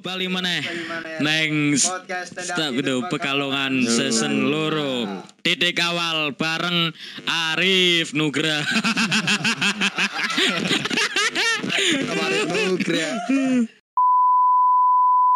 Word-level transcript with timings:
bali 0.00 0.32
meneh 0.32 0.64
neng 1.20 1.76
Podcast 1.76 2.32
stand 2.32 2.48
up 2.48 2.56
stop 2.56 2.72
itu 2.72 2.80
itu 2.80 3.04
pekalongan 3.12 3.84
season 3.84 4.48
loro. 4.48 5.22
Titik 5.44 5.76
awal 5.80 6.32
bareng 6.32 6.96
Arif 7.28 8.16
Nugra. 8.16 8.64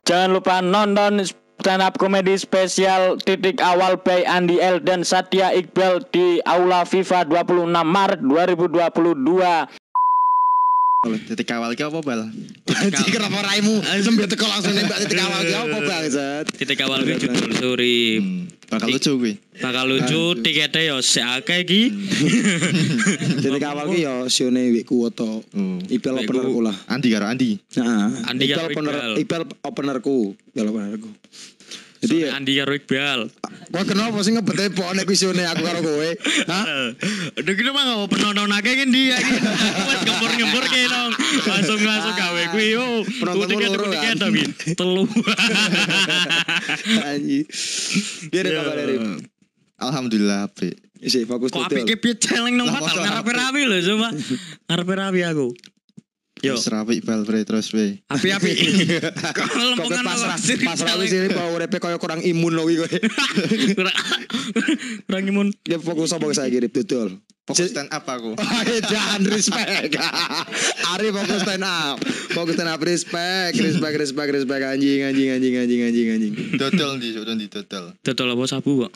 Jangan 0.04 0.30
lupa 0.32 0.60
nonton 0.64 1.24
stand 1.60 1.84
up 1.84 2.00
komedi 2.00 2.40
spesial 2.40 3.20
titik 3.20 3.60
awal 3.60 4.00
by 4.00 4.24
Andi 4.24 4.60
L 4.60 4.80
dan 4.80 5.04
Satya 5.04 5.52
Iqbal 5.52 6.08
di 6.08 6.40
Aula 6.48 6.88
FIFA 6.88 7.28
26 7.28 7.68
Maret 7.68 8.20
2022. 8.24 9.83
Titik 11.06 11.50
awal 11.50 11.72
ki 11.72 11.82
apa 11.82 11.98
bal? 12.00 12.20
Jadi 12.66 13.10
kenapa 13.16 13.38
raimu 13.42 13.78
sambil 14.04 14.24
teko 14.24 14.44
langsung 14.44 14.72
nembak 14.72 14.98
titik 15.00 15.18
awal 15.18 15.40
ki 15.40 15.54
apa 15.54 15.76
bangsat? 15.78 16.44
Titik 16.58 16.80
awal 16.80 16.98
itu 17.02 17.24
judul 17.24 17.50
suri 17.52 17.98
Hmm, 18.16 18.48
bakal 18.70 18.88
lucu 18.90 19.12
kuwi. 19.14 19.32
bakal 19.56 19.84
lucu 19.86 20.22
tiketnya 20.40 20.80
yo 20.86 20.96
seake 20.98 21.56
iki. 21.62 21.82
Titik 23.38 23.62
awal 23.62 23.86
ki 23.88 23.98
ya 24.00 24.14
sione 24.26 24.70
wik 24.70 24.84
kuwoto. 24.84 25.44
Oh. 25.44 25.78
Ipel 25.86 26.14
opener 26.16 26.42
ku- 26.42 26.52
ku 26.52 26.60
lah. 26.62 26.76
Andi 26.86 27.08
karo 27.08 27.26
Andi. 27.26 27.60
Nah, 27.76 28.10
Andi 28.24 28.44
Ipel 28.44 28.56
karo 28.56 28.66
opener 28.68 28.94
Iqbal. 28.94 29.14
Ipel 29.18 29.42
openerku, 29.62 30.16
Ipel 30.48 30.66
openerku. 30.68 31.10
Jadi 32.00 32.16
ya, 32.20 32.28
Andi 32.34 32.52
karo 32.54 32.72
Iqbal. 32.74 33.20
Wah 33.74 33.82
kenapa 33.82 34.22
sih 34.22 34.30
ngebete 34.30 34.70
kuwi 35.04 35.16
sione 35.18 35.42
aku 35.42 35.66
karo 35.66 35.82
kowe? 35.82 36.10
Hah? 36.46 36.64
Udah 37.34 37.54
kita 37.54 37.70
mah 37.74 38.06
penonton 38.06 38.54
akeh 38.54 38.74
kan 38.78 38.88
dia 38.88 39.18
Wes 39.84 40.00
ngempur-ngempur 40.06 40.62
kayak 40.64 40.88
dong 40.88 41.10
Langsung 41.44 41.78
langsung 41.82 42.14
gawe 42.14 42.42
kuwi 42.54 42.66
yo 42.72 43.02
Penontonmu 43.18 43.50
Tiket 43.50 43.70
loro, 43.74 43.84
kan? 43.90 44.16
telu 44.78 45.04
Anjir. 47.10 47.44
Biar 48.30 48.44
kabar 48.46 48.74
dari 48.78 48.96
Alhamdulillah 49.74 50.46
apik. 50.48 50.74
Isi 51.02 51.26
fokus 51.28 51.50
Kok 51.52 51.68
tutul. 51.68 51.84
apike 51.84 51.94
piye 52.00 52.14
celeng 52.16 52.56
nang 52.56 52.70
patal 52.70 52.96
ngarepe 52.96 53.28
apik? 53.28 53.36
rapi 53.36 53.60
lho 53.66 53.76
coba. 53.84 54.08
Ngarepe 54.70 54.92
rapi 54.96 55.20
aku. 55.26 55.46
Yo, 56.44 56.60
Terus 56.60 56.68
rapi 56.68 57.00
bal 57.00 57.24
bre 57.24 57.40
terus 57.48 57.72
bre. 57.72 58.04
api-api. 58.04 58.52
Kok 59.40 59.48
lempengan 59.80 60.04
pasrah 60.04 60.36
pasrah 60.36 60.94
wis 61.00 61.16
ini 61.16 61.32
bawa 61.32 61.56
urepe 61.56 61.80
koyo 61.80 61.96
kurang 61.96 62.20
imun 62.20 62.52
loh 62.52 62.68
kowe. 62.68 62.84
Kurang 63.72 63.96
kurang 65.08 65.24
imun. 65.24 65.46
Ya 65.64 65.80
fokus 65.80 66.12
apa 66.12 66.28
saya 66.36 66.52
kirim 66.52 66.68
tutul. 66.68 67.16
Fokus 67.44 67.72
stand 67.72 67.88
up 67.92 68.04
aku. 68.04 68.36
Jangan 68.92 69.20
respect. 69.24 69.96
Ari 70.96 71.08
fokus 71.12 71.40
stand 71.44 71.64
up. 71.64 71.96
Fokus 72.32 72.56
stand 72.56 72.68
up 72.68 72.80
respect, 72.80 73.56
respect, 73.56 73.94
respect, 73.96 74.28
respect 74.32 74.62
anjing, 74.64 75.00
anjing, 75.00 75.28
anjing, 75.32 75.54
anjing, 75.56 75.80
anjing, 75.80 76.08
anjing. 76.12 76.32
Dodol 76.56 77.00
di, 77.00 77.12
dodol 77.12 77.36
di 77.36 77.48
dodol. 77.48 77.96
Dodol 78.00 78.28
apa 78.32 78.44
sabu 78.44 78.84
kok? 78.84 78.92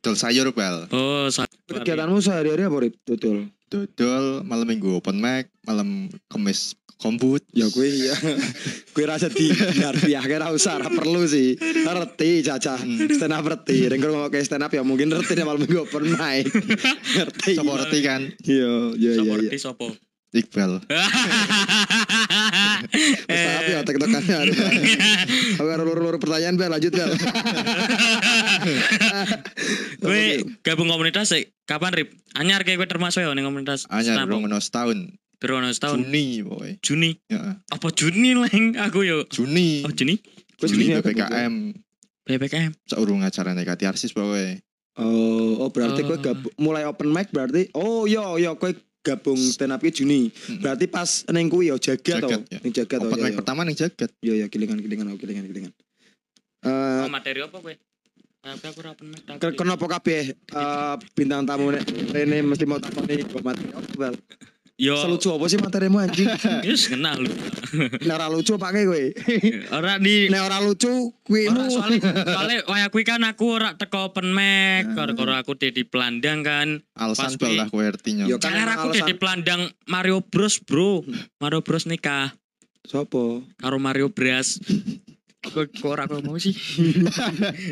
Dodol 0.00 0.16
sayur 0.16 0.48
bal. 0.52 0.88
Oh, 0.92 1.28
sabu. 1.28 1.52
Kegiatanmu 1.68 2.20
sehari-hari 2.20 2.64
apa 2.64 2.76
Rip? 2.80 2.96
Tutul. 3.04 3.48
Dodol 3.72 4.44
malam 4.44 4.68
minggu 4.68 5.00
open 5.00 5.16
mic, 5.16 5.48
malam 5.64 6.12
kemis 6.28 6.76
kombut. 7.00 7.40
Ya 7.56 7.72
gue 7.72 7.88
ya. 7.88 8.12
gue 8.92 9.04
rasa 9.08 9.32
di 9.32 9.48
harfiah 9.80 10.20
kira 10.20 10.52
usah 10.52 10.76
perlu 10.92 11.24
sih. 11.24 11.56
Ngerti 11.56 12.44
caca. 12.44 12.76
Stand 13.16 13.32
up 13.32 13.48
ngerti. 13.48 13.88
Ring 13.88 14.04
kalau 14.04 14.20
ngomong 14.20 14.28
kayak 14.28 14.44
stand 14.44 14.60
up 14.60 14.76
ya 14.76 14.84
mungkin 14.84 15.08
ngerti 15.08 15.32
deh 15.32 15.48
malam 15.48 15.64
minggu 15.64 15.88
open 15.88 16.04
mic. 16.12 16.52
ngerti. 17.16 17.56
Sopo 17.56 17.72
ngerti 17.72 17.98
kan? 18.04 18.20
Iya, 18.44 18.92
iya, 19.00 19.10
iya. 19.16 19.18
Sopo 19.24 19.34
iya. 19.40 19.48
di 19.48 19.58
sopo? 19.58 19.88
Iqbal. 20.32 20.80
Wes 23.28 23.40
tahap 23.44 23.64
ya 23.68 23.80
tek-tekannya. 23.84 24.38
Aku 25.60 25.68
ada 25.68 25.84
loro-loro 25.84 26.16
pertanyaan 26.16 26.56
Bel, 26.56 26.72
lanjut 26.72 26.88
Bel. 26.88 27.12
Gue 30.02 30.40
gabung 30.64 30.88
komunitas 30.88 31.36
sih. 31.36 31.52
Kapan 31.68 31.92
Rip? 31.92 32.08
Anyar 32.32 32.64
kayak 32.64 32.80
gue 32.80 32.88
termasuk 32.88 33.20
ya 33.20 33.28
ning 33.36 33.44
komunitas. 33.44 33.84
Up. 33.92 34.00
rong 34.24 34.48
ono 34.48 34.56
setahun. 34.56 35.20
Biru 35.36 35.60
ono 35.60 35.68
setahun. 35.68 36.00
Juni 36.00 36.40
boy. 36.40 36.80
Juni. 36.80 37.12
Ya. 37.28 37.60
Apa 37.68 37.92
Juni 37.92 38.32
leng? 38.32 38.72
Aku 38.80 39.04
yo. 39.04 39.28
Juni. 39.28 39.84
Oh 39.84 39.92
Juni? 39.92 40.16
Gue 40.56 40.66
Juni 40.72 40.96
PPKM. 40.96 41.54
PPKM. 42.24 42.72
Saurung 42.88 43.20
acara 43.20 43.52
nekati 43.52 43.84
arsis 43.84 44.16
pokoknya. 44.16 44.64
Oh, 44.96 45.60
oh 45.60 45.68
berarti 45.68 46.04
Oh. 46.04 46.16
gue 46.16 46.32
mulai 46.60 46.84
open 46.84 47.08
mic 47.08 47.32
berarti 47.32 47.68
oh 47.72 48.04
yo 48.04 48.36
yo 48.36 48.56
gue 48.60 48.76
gabung 49.02 49.38
stand 49.38 49.74
up 49.74 49.82
Juni. 49.82 50.30
Berarti 50.62 50.86
pas 50.86 51.26
neng 51.28 51.50
kuwi 51.50 51.74
yo 51.74 51.76
jaga 51.76 52.22
to. 52.22 52.28
Jagat, 52.30 52.42
ya. 52.48 52.58
Ning 52.62 52.72
jaga 52.72 52.94
to. 53.02 53.06
Mic 53.10 53.34
yo. 53.34 53.38
pertama 53.42 53.60
nih 53.66 53.76
jagat. 53.76 54.10
Yo 54.22 54.32
yo 54.38 54.46
kilingan-kilingan 54.46 55.10
aku 55.10 55.18
kilingan-kilingan. 55.26 55.72
Eh 56.62 57.02
Oh 57.02 57.10
materi 57.10 57.42
apa. 57.42 57.58
Ken- 59.38 59.54
Kenapa 59.54 59.86
kabeh 59.86 60.34
eh, 60.34 60.94
bintang 61.14 61.46
tamu 61.46 61.70
nek 61.70 61.86
Rene 62.10 62.42
mesti 62.42 62.66
mau 62.66 62.82
takoni 62.82 63.22
materi 63.38 63.70
apa 63.70 63.90
Bel? 63.94 64.14
Yo. 64.82 64.98
Selucu 64.98 65.30
apa 65.30 65.46
sih 65.46 65.62
materimu 65.62 66.02
anjing? 66.02 66.26
Yus 66.66 66.90
kenal 66.90 67.22
lu. 67.22 67.30
Nek 68.06 68.14
ora 68.18 68.26
lucu 68.26 68.58
pakai 68.58 68.82
kowe. 68.82 69.04
Ora 69.78 69.94
di 70.02 70.26
Nek 70.26 70.42
ora 70.42 70.58
lucu 70.58 71.14
kuwi 71.22 71.46
Ora 71.46 71.70
soalnya 71.70 72.02
soalnya 72.02 72.58
waya 72.66 72.86
kuwi 72.90 73.06
kan 73.06 73.22
aku 73.22 73.62
ora 73.62 73.78
teko 73.78 74.10
open 74.10 74.34
mic, 74.34 74.90
karo 74.98 75.14
aku 75.38 75.54
di 75.54 75.86
pelandang 75.86 76.42
kan. 76.42 76.82
Alasan 76.98 77.38
bal 77.38 77.62
lah 77.62 77.70
kowe 77.70 77.86
artinya. 77.86 78.26
Yo, 78.26 78.42
kan 78.42 78.58
aku 78.58 78.90
di 79.06 79.14
pelandang 79.14 79.70
Mario 79.86 80.18
Bros, 80.18 80.58
Bro. 80.58 81.06
Mario 81.38 81.62
Bros 81.62 81.86
nikah 81.86 82.34
Sopo? 82.82 83.46
karo 83.62 83.78
Mario 83.78 84.10
Bros. 84.10 84.58
Kok 85.46 85.78
ora 85.86 86.10
kok 86.10 86.26
mau 86.26 86.34
sih? 86.42 86.58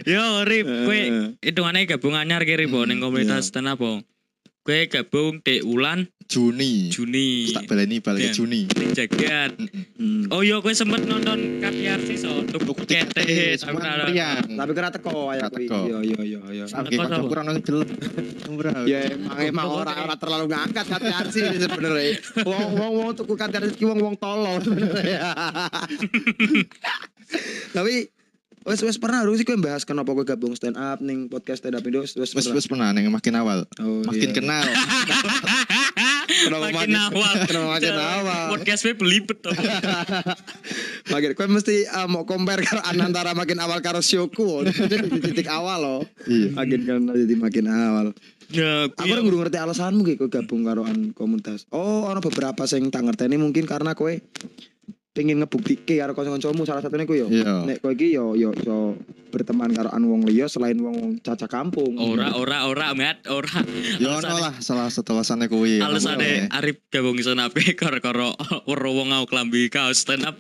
Yo, 0.06 0.46
Rip, 0.46 0.86
kowe 0.86 1.00
hitungane 1.42 1.90
gabung 1.90 2.14
anyar 2.14 2.46
ki 2.46 2.54
Rip 2.54 2.70
ning 2.86 3.02
komunitas 3.02 3.50
stand 3.50 3.66
up. 3.66 3.82
po. 3.82 3.98
Kowe 4.60 4.86
gabung 4.86 5.40
di 5.40 5.62
Ulan 5.62 6.06
Juni. 6.30 6.86
Juni. 6.88 7.50
Tak 7.50 7.66
baleni 7.66 7.98
balik 7.98 8.22
Iya. 8.22 8.30
Juni. 8.30 8.60
Ning 8.70 8.90
jagat. 8.92 9.56
Hmm. 9.98 10.30
Oh 10.30 10.40
iya, 10.40 10.60
kowe 10.60 10.70
sempet 10.70 11.02
nonton 11.02 11.58
KPRC 11.58 12.08
so 12.14 12.44
tuku 12.44 12.70
kete. 12.78 13.58
ora- 13.66 14.06
meriang. 14.06 14.44
Tapi 14.46 14.70
kira 14.70 14.88
teko 14.92 15.10
kuwi. 15.10 15.40
teko. 15.42 15.78
Yo 15.88 15.98
yo 16.04 16.20
yo 16.22 16.38
yo. 16.54 16.64
Oke, 16.68 16.86
Teko 16.86 17.00
Pak 17.00 17.08
apa? 17.10 17.26
kurang 17.26 17.44
nonton 17.48 17.64
gelem. 17.64 17.88
Ya 18.84 19.08
emang 19.08 19.40
emang 19.40 19.66
ora 19.72 19.96
ora 19.96 20.14
terlalu 20.14 20.44
ngangkat 20.46 20.84
KTRC 20.86 21.34
ini 21.40 21.58
sebenarnya. 21.64 22.12
Wong 22.44 22.66
wong 22.76 22.92
wong 22.94 23.10
tuku 23.16 23.32
KTRC 23.34 23.72
ki 23.74 23.84
wong 23.88 23.98
wong 23.98 24.14
tolol 24.14 24.60
sebenarnya. 24.60 25.18
Tapi 27.74 27.94
wes 28.60 28.80
wes 28.80 28.96
pernah 28.96 29.20
harus 29.20 29.36
sih 29.36 29.44
kowe 29.44 29.56
bahas 29.56 29.82
kenapa 29.82 30.10
kowe 30.10 30.22
gabung 30.22 30.52
stand 30.52 30.74
up 30.74 31.00
ning 31.00 31.26
podcast 31.26 31.60
stand 31.60 31.72
up 31.72 31.82
Indo 31.82 32.00
wes 32.00 32.12
wes 32.12 32.30
Wes 32.30 32.44
pernah. 32.44 32.54
wes 32.54 32.66
pernah 32.66 32.88
ning 32.90 33.08
makin 33.08 33.34
awal. 33.34 33.64
Oh, 33.76 34.04
Makin 34.04 34.28
iya. 34.28 34.34
kenal. 34.34 34.64
Kenapa 36.30 36.70
makin 36.70 36.72
makin- 36.72 36.96
awal. 36.96 37.34
kenapa 37.48 37.68
makin 37.70 37.94
awal? 37.96 38.44
Podcast 38.54 38.80
gue 38.82 38.94
belibet 38.94 39.38
tuh. 39.40 39.52
Makin 41.12 41.34
kowe 41.34 41.48
mesti 41.48 41.84
uh, 41.86 42.06
mau 42.06 42.22
compare 42.22 42.62
karo 42.62 42.80
antara 42.84 43.34
makin 43.34 43.58
awal 43.58 43.80
karo 43.80 43.98
Shioku. 43.98 44.62
Jadi 44.62 45.10
di 45.10 45.18
titik 45.20 45.48
awal 45.48 45.78
loh. 45.80 46.00
Iya. 46.24 46.54
Makin 46.54 46.80
kan 46.84 47.00
jadi 47.10 47.34
makin 47.34 47.64
awal. 47.66 48.06
Ya, 48.50 48.86
Aku 48.88 49.06
ora 49.06 49.22
kudu 49.22 49.36
ngerti 49.38 49.58
alasanmu 49.58 50.06
kowe 50.16 50.28
gabung 50.28 50.62
karo 50.62 50.82
an 50.82 51.10
komunitas. 51.12 51.66
Oh, 51.70 52.06
ana 52.06 52.18
beberapa 52.20 52.62
sing 52.64 52.88
tak 52.88 53.02
ngerteni 53.02 53.34
mungkin 53.34 53.66
karena 53.66 53.92
kowe 53.92 54.14
pengen 55.10 55.42
ngebuktike 55.42 55.98
karo 55.98 56.14
kanca-kancamu 56.14 56.62
salah 56.62 56.82
satunya 56.86 57.02
ku 57.02 57.18
yo. 57.18 57.26
Iya. 57.26 57.66
Nek 57.66 57.82
kowe 57.82 57.90
iki 57.90 58.14
yo 58.14 58.38
yo 58.38 58.54
iso 58.54 58.94
berteman 59.34 59.74
karo 59.74 59.90
an 59.90 60.06
wong 60.06 60.22
liya 60.22 60.46
selain 60.46 60.78
wong 60.78 61.18
caca 61.18 61.50
kampung. 61.50 61.98
ora 61.98 62.38
ora 62.38 62.70
ora 62.70 62.94
met 62.94 63.26
ora. 63.26 63.58
Ya 63.98 64.22
ono 64.22 64.38
lah 64.38 64.54
salah 64.62 64.86
satu 64.86 65.18
alasannya 65.18 65.50
kuwi. 65.50 65.82
Alasannya 65.82 66.46
Arif 66.54 66.78
gabung 66.94 67.18
iso 67.18 67.34
nape 67.34 67.58
karo-karo 67.80 68.38
weruh 68.70 68.94
wong 68.94 69.10
ngau 69.10 69.26
klambi 69.26 69.66
kaos 69.66 70.06
stand 70.06 70.22
up. 70.22 70.38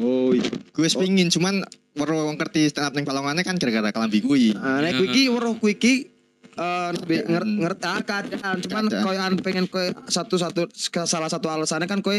Oh 0.00 0.32
iya. 0.32 0.48
Gue 0.72 0.88
wis 0.88 0.96
pingin 0.96 1.28
cuman 1.28 1.68
weruh 2.00 2.32
wong 2.32 2.40
ngerti 2.40 2.72
stand 2.72 2.88
up 2.88 2.96
ning 2.96 3.04
Palongannya 3.04 3.44
kan 3.44 3.60
gara-gara 3.60 3.92
kelambi 3.92 4.24
kuwi. 4.24 4.56
Ah, 4.56 4.80
nek 4.80 4.96
kowe 4.96 5.06
iki 5.12 5.28
weruh 5.28 5.60
kowe 5.60 5.68
iki 5.68 6.15
eh 6.56 6.90
nger 7.28 7.44
ngerti 7.44 7.84
ah, 7.84 8.00
keadaan 8.00 8.56
cuman 8.64 8.84
kowe 8.88 9.16
an 9.20 9.36
pengen 9.44 9.68
kowe 9.68 9.92
satu-satu 10.08 10.72
salah 11.04 11.28
satu 11.28 11.52
alasannya 11.52 11.84
kan 11.84 12.00
kowe 12.00 12.16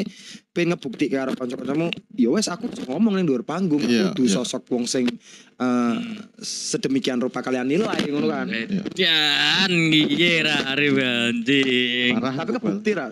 pengen 0.54 0.78
ngebukti 0.78 1.10
karo 1.10 1.34
kanca-kancamu 1.34 1.89
ya 2.13 2.30
wes 2.30 2.45
aku 2.45 2.69
ngomong 2.86 3.18
ning 3.18 3.25
dhuwur 3.25 3.42
panggung 3.42 3.81
Iya, 3.88 4.12
kudu 4.13 4.28
iya. 4.28 4.36
sosok 4.38 4.68
wong 4.69 4.86
sing 4.86 5.07
eh, 5.57 5.98
sedemikian 6.44 7.18
rupa 7.24 7.39
kalian 7.42 7.72
nilai 7.72 8.04
ngono 8.12 8.28
kan. 8.28 8.51
Dan 8.94 9.72
kira 9.89 10.75
Arif 10.75 10.98
anjing. 11.00 12.13
Tapi 12.19 12.51
kebukti 12.51 12.92
ra. 12.94 13.07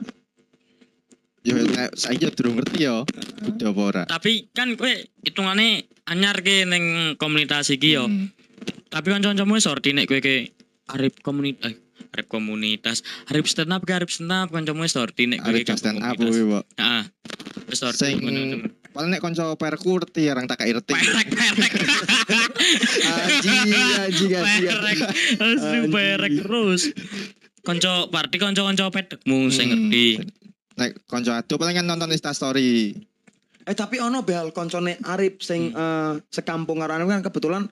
Ya 1.45 1.53
nek 1.61 1.93
saiki 1.93 2.25
durung 2.33 2.57
ngerti 2.57 2.85
ya. 2.89 3.05
Udah 3.45 3.69
apa 3.69 3.81
ora? 3.81 4.03
Tapi 4.09 4.49
kan 4.51 4.73
kowe 4.75 4.89
hitungane 5.21 5.85
anyar 6.09 6.41
ke 6.41 6.65
ning 6.65 7.15
komunitas 7.21 7.69
iki 7.69 7.95
yo. 7.95 8.09
Hmm. 8.09 8.33
Tapi 8.89 9.13
kanca-kancamu 9.13 9.57
wis 9.57 9.69
ordi 9.69 9.93
nek 9.93 10.09
kowe 10.09 10.19
ke 10.19 10.51
Arif 10.93 11.17
komunitas 11.25 11.73
eh, 11.73 12.13
Arif 12.13 12.27
komunitas, 12.29 12.97
Arif 13.31 13.45
stand 13.49 13.73
up 13.73 13.81
ke 13.85 13.93
Arif 13.95 14.11
stand 14.13 14.31
up 14.31 14.53
kancamu 14.53 14.85
wis 14.85 14.95
ordi 14.95 15.25
nek 15.25 15.41
gabung 15.41 15.77
stand 15.77 16.03
up 16.03 16.15
kuwi, 16.19 16.41
Pak. 16.45 16.63
Heeh. 16.77 17.03
Wis 17.71 17.81
ngono. 17.81 18.69
paling 18.95 19.11
nek 19.11 19.19
kanca 19.19 19.51
perku 19.59 19.99
reti 19.99 20.31
orang 20.31 20.47
tak 20.47 20.63
reti. 20.63 20.95
Perek 20.95 21.27
perek. 21.27 21.71
Aji, 23.05 23.57
aji, 23.75 24.25
aji. 24.31 24.65
Perek. 24.71 24.97
Asu 25.43 25.77
perek 25.91 26.31
terus. 26.39 26.81
Konco 27.65 28.07
party 28.07 28.37
konco-konco 28.39 28.85
pedekmu 28.95 29.51
sing 29.51 29.67
Hmm. 29.67 29.91
ngerti. 29.91 30.07
Nek 30.79 30.91
kanca 31.11 31.43
adu 31.43 31.59
paling 31.59 31.75
kan 31.75 31.85
nonton 31.87 32.15
Insta 32.15 32.31
story. 32.31 32.95
Eh 33.65 33.75
tapi 33.75 33.99
ono 33.99 34.23
bel 34.23 34.55
koncone 34.55 34.95
Arif 35.03 35.43
sing 35.43 35.75
eh, 35.75 36.13
sekampung 36.31 36.79
karo 36.79 36.95
Arif 36.95 37.11
kan 37.11 37.25
kebetulan 37.25 37.67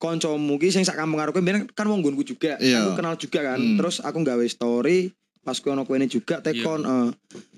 koncomu 0.00 0.56
ki 0.56 0.72
sing 0.72 0.82
sak 0.82 0.96
kampung 0.96 1.20
karo 1.20 1.30
kowe 1.30 1.44
kan 1.70 1.86
wong 1.86 2.00
nggonku 2.00 2.24
juga. 2.24 2.56
Iya. 2.56 2.82
Aku 2.82 2.96
kenal 2.96 3.14
juga 3.14 3.40
kan. 3.44 3.60
Hmm. 3.60 3.76
Terus 3.76 4.00
aku 4.00 4.16
gawe 4.20 4.44
story 4.46 5.12
pas 5.40 5.56
kowe 5.56 5.70
ono 5.70 5.84
kowe 5.84 5.96
juga 6.02 6.40
tekon 6.40 6.80
eh, 6.82 7.08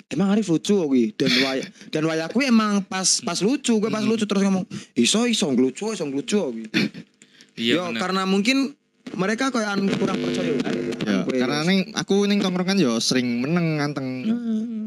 emang 0.08 0.28
Arif 0.30 0.46
lucu 0.46 0.74
kuwi 0.76 1.14
dan 1.14 1.30
waya 1.40 1.64
dan 1.88 2.02
waya 2.04 2.26
kuwi 2.26 2.46
emang 2.46 2.82
pas 2.82 3.22
pas 3.22 3.38
lucu 3.38 3.74
gue 3.74 3.88
pas 3.88 4.02
Hmm. 4.02 4.10
lucu 4.10 4.22
terus 4.22 4.42
ngomong 4.42 4.66
iso 4.92 5.24
iso 5.24 5.46
lucu 5.48 5.88
iso 5.88 6.02
lucu 6.04 6.38
kuwi. 6.42 6.66
Iya 7.54 7.72
Yo 7.74 7.82
bener. 7.88 8.00
karena 8.00 8.22
mungkin 8.24 8.74
mereka 9.12 9.50
kayak 9.50 9.76
kurang 9.94 10.18
percaya. 10.18 10.50
Ya, 11.02 11.26
Kowe- 11.26 11.34
karena 11.36 11.62
ning 11.62 11.90
aku 11.92 12.24
ning 12.24 12.38
tongkrongan 12.38 12.74
yo 12.76 12.98
sering 12.98 13.38
meneng 13.38 13.78
anteng. 13.78 14.22
Meneng 14.24 14.81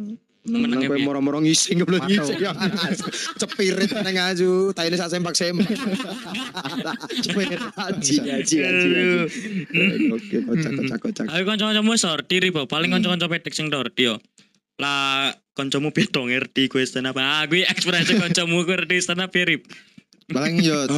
Menengnya 0.45 0.93
kowe 0.93 1.01
moro-moro 1.01 1.41
ngising 1.41 1.81
belum 1.81 2.05
Atau- 2.05 2.29
ngising. 2.29 2.37
Cepirit 3.41 3.89
nang 3.97 4.17
aju, 4.29 4.69
taine 4.77 4.93
sak 4.93 5.09
sempak-sempak. 5.09 5.73
Cepirit 7.25 7.57
aji 7.73 8.15
aji 8.29 8.55
aji. 8.61 8.89
Oke, 10.13 10.37
kocak 10.45 10.71
kocak 10.77 10.99
kocak. 11.01 11.25
Ayo 11.33 11.43
kanca-kancamu 11.49 11.97
sorti 11.97 12.37
ribo, 12.37 12.69
paling 12.69 12.93
kanca-kanca 12.93 13.25
pedek 13.25 13.57
sing 13.57 13.73
dorti 13.73 14.05
yo. 14.05 14.21
Lah 14.77 15.33
kancamu 15.57 15.89
beda 15.89 16.21
ngerti 16.21 16.69
kowe 16.69 16.85
stand 16.85 17.09
up. 17.09 17.17
Ah, 17.17 17.41
kuwi 17.49 17.65
ekspresi 17.65 18.13
kancamu 18.21 18.61
kowe 18.69 18.77
ngerti 18.77 19.01
stand 19.01 19.25
up 19.25 19.33
Rip. 19.33 19.65
Paling 20.29 20.57
yo 20.61 20.77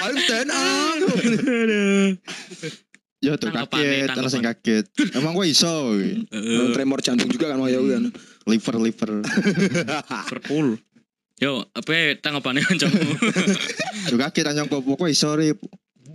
Paling 0.00 0.20
stand 0.24 0.50
up. 0.52 1.04
Yo 3.20 3.36
tuh 3.36 3.52
kaget, 3.52 4.08
ana 4.16 4.28
sing 4.32 4.40
kaget. 4.40 4.88
Emang 5.12 5.36
gua 5.36 5.44
iso. 5.44 5.92
Heeh. 6.32 6.72
Tremor 6.72 7.04
jantung 7.04 7.28
juga 7.28 7.52
kan 7.52 7.60
waya 7.60 7.76
kan. 7.76 8.08
Liver 8.48 8.76
liver. 8.80 9.10
Liverpool. 10.24 10.80
Yo, 11.40 11.64
apa 11.72 12.16
tanggapane 12.20 12.64
kancamu? 12.64 12.96
Yo 14.12 14.16
kaget 14.16 14.56
anjong 14.56 14.68
kok 14.72 14.80
kok 14.84 15.10
iso 15.12 15.36
rip. 15.36 15.60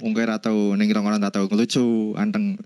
Wong 0.02 0.12
kowe 0.18 0.26
ra 0.26 0.42
tau 0.42 0.74
ning 0.74 0.90
tongkrongan 0.90 1.22
ra 1.22 1.30
tau 1.30 1.46
ngelucu 1.46 2.18
anteng. 2.18 2.58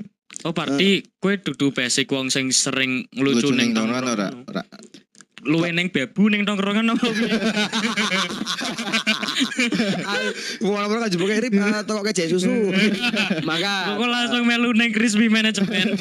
Oh, 0.47 0.55
berarti 0.55 1.03
kowe 1.19 1.35
dudu 1.35 1.75
basic 1.75 2.07
wong 2.07 2.31
sing 2.31 2.55
sering 2.55 3.11
ngelucu 3.11 3.51
ning 3.51 3.75
tongkrongan 3.75 4.07
ora 4.07 4.27
ora. 4.47 4.63
Luwe 5.47 5.71
ning 5.71 5.87
bebu 5.87 6.27
ning 6.27 6.43
tongkrongan 6.43 6.91
apa 6.91 7.07
piye? 7.15 7.31
Wong 10.59 10.75
ora 10.75 11.07
kan 11.07 11.09
jebuk 11.11 11.31
rip 11.31 11.53
atau 11.55 12.03
kok 12.03 12.11
kayak 12.11 12.29
susu. 12.31 12.75
Maka 13.47 13.95
Kok 13.95 14.09
langsung 14.09 14.43
melu 14.43 14.75
ning 14.75 14.91
crispy 14.91 15.31
management. 15.31 15.95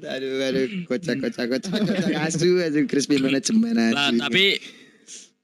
Aduh 0.00 0.32
aduh 0.42 0.66
kocak 0.90 1.16
kocak 1.22 1.46
kocak 1.46 1.70
kocak 1.70 2.10
asu 2.26 2.58
asu 2.58 2.80
crispy 2.90 3.22
manajemen 3.22 3.74
Lah, 3.94 4.10
tapi 4.10 4.58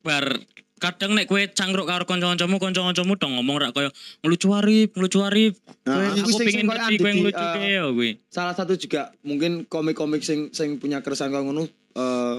bar 0.02 0.38
kadang 0.76 1.12
nek 1.12 1.25
kowe 1.25 1.40
cangkruk 1.40 1.84
karo 1.84 2.05
kanca-kancamu, 2.05 2.56
kanca-kancamu 2.56 3.17
dong 3.17 3.32
ngomong 3.34 3.56
rak 3.58 3.73
koyo 3.73 3.88
ngelucu 4.20 4.52
arif, 4.52 4.93
ngelucu 4.93 5.19
arif. 5.23 5.52
Nah, 5.82 5.96
Kowe- 5.96 6.08
aku 6.11 6.20
aku 6.20 6.31
sing- 6.34 6.46
pengen 6.46 6.67
ngerti 6.67 6.94
kowe 6.94 7.08
Andi, 7.08 7.19
ngelucu 7.19 7.44
kuwi. 7.90 8.11
salah 8.28 8.52
satu 8.52 8.73
juga 8.75 9.08
mungkin 9.23 9.64
komik-komik 9.64 10.20
sing 10.20 10.50
sing 10.50 10.76
punya 10.76 11.00
keresahan 11.00 11.31
kau 11.31 11.43
ngono 11.43 11.64
eh 11.64 12.37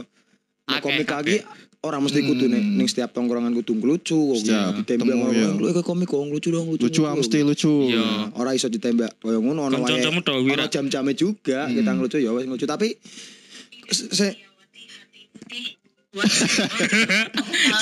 Akeh, 0.68 0.82
komik 0.84 1.08
akeh. 1.08 1.16
lagi 1.16 1.36
orang 1.80 2.04
mesti 2.04 2.20
kudu 2.22 2.46
nih 2.46 2.60
Hmm. 2.60 2.76
ning 2.76 2.86
setiap 2.86 3.10
tongkrongan 3.10 3.56
kudu 3.56 3.74
ngelucu 3.74 4.20
kok 4.30 4.38
Setiap 4.38 4.76
ditembak 4.78 5.16
orang 5.16 5.34
ya. 5.34 5.50
lu 5.50 5.66
eh 5.66 5.80
komik 5.80 6.06
kok 6.06 6.20
ngelucu 6.20 6.50
dong 6.52 6.68
lucu 6.68 6.84
Lucu 6.84 7.02
mesti 7.08 7.38
lucu. 7.42 7.74
Iya. 7.88 8.36
ora 8.36 8.52
iso 8.52 8.68
ditembak 8.68 9.18
koyo 9.18 9.40
ngono 9.40 9.66
ono 9.66 9.82
wira. 9.82 10.68
jam-jame 10.68 11.14
juga 11.14 11.66
Hmm. 11.66 11.74
kita 11.74 11.90
ngelucu 11.92 12.18
ya 12.20 12.30
wis 12.30 12.44
ngelucu 12.44 12.66
tapi 12.66 12.94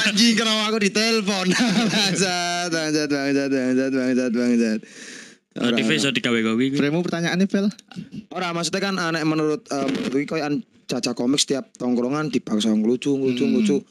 Anjing 0.05 0.33
kenapa 0.35 0.69
aku 0.69 0.77
ditelepon 0.81 1.47
bangsat 1.93 2.69
bangsat 2.69 3.07
bangsat 3.09 3.49
bangsat 3.49 3.91
bangsat 3.91 4.31
bangsat 4.31 4.79
Notif 5.55 5.87
ora. 5.87 5.95
iso 5.95 6.11
digawe 6.11 6.35
gawe 6.35 6.51
kuwi. 6.59 6.75
Frame 6.75 6.99
pertanyaannya 6.99 7.47
Vel. 7.47 7.71
Ora 8.27 8.51
maksudnya 8.51 8.83
kan 8.83 8.99
menurut 9.23 9.63
eh, 9.71 9.87
menurut 9.87 10.19
iki 10.19 10.27
koyo 10.27 10.43
caca 10.83 11.15
komik 11.15 11.39
setiap 11.39 11.71
tongkrongan 11.79 12.27
dipaksa 12.27 12.75
ngelucu 12.75 13.15
ngelucu 13.15 13.79
Hmm. 13.79 13.87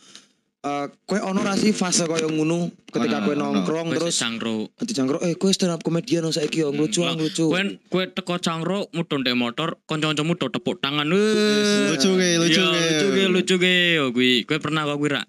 Ngelucu. 0.65 0.87
Eh 0.87 0.87
kowe 1.05 1.19
ono 1.21 1.41
ra 1.45 1.55
sih 1.55 1.73
fase 1.73 2.09
koyo 2.09 2.27
ngono 2.27 2.73
ketika 2.89 3.21
ono. 3.21 3.37
nongkrong 3.37 3.93
Kowe 3.93 3.99
terus 4.01 4.17
cangkruk. 4.17 4.73
dicangkruk 4.81 5.21
eh 5.23 5.37
kowe 5.37 5.53
stand 5.53 5.73
up 5.73 5.85
comedian 5.85 6.25
saiki 6.33 6.65
yo 6.65 6.73
ngelucu 6.73 7.05
Lah, 7.05 7.15
ngelucu. 7.15 7.53
Kowe 7.53 7.61
kowe 7.93 8.05
teko 8.09 8.35
cangkruk 8.41 8.89
mudhun 8.91 9.21
ndek 9.21 9.37
motor, 9.37 9.69
kanca-kancamu 9.85 10.35
do 10.35 10.49
tepuk 10.49 10.81
tangan. 10.81 11.05
Weh. 11.05 11.93
Lucu 11.93 12.11
ke, 12.17 12.29
lucu 12.41 12.61
Yo, 12.61 12.73
ke. 12.73 12.81
Lucu 12.81 13.09
ke, 13.13 13.23
lucu 13.29 13.55
ke. 13.61 13.75
Yo 14.01 14.05
kuwi, 14.11 14.31
kowe 14.49 14.59
pernah 14.59 14.89
kok 14.89 14.97
kuwi 14.97 15.11
rak? 15.13 15.27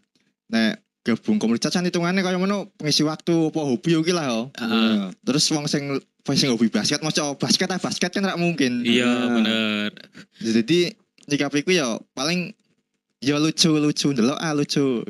Nek 0.55 0.79
gabung 1.05 1.37
komunitas 1.37 1.69
kan 1.69 1.85
hitungannya 1.85 2.25
kayak 2.25 2.39
ngono 2.41 2.73
pengisi 2.81 3.05
waktu 3.05 3.53
apa 3.53 3.59
hobi 3.61 3.91
iki 3.93 4.13
lah 4.15 4.25
yo. 4.25 4.41
Heeh. 4.57 5.13
Terus 5.21 5.45
wong 5.53 5.67
sing 5.67 5.99
sing 6.33 6.49
hobi 6.49 6.73
basket 6.73 7.05
mau 7.05 7.13
basket 7.37 7.69
ah 7.69 7.77
basket 7.77 8.09
kan 8.09 8.25
rak 8.25 8.39
mungkin. 8.41 8.81
Iya, 8.81 9.05
Nah. 9.05 9.29
bener. 9.37 9.89
Jadi 10.41 10.95
nyikapiku 11.29 11.69
ya 11.69 12.01
paling 12.17 12.53
ya 13.25 13.41
lucu 13.41 13.73
lucu 13.73 14.13
ndelok 14.13 14.37
ah 14.37 14.53
lucu. 14.53 15.01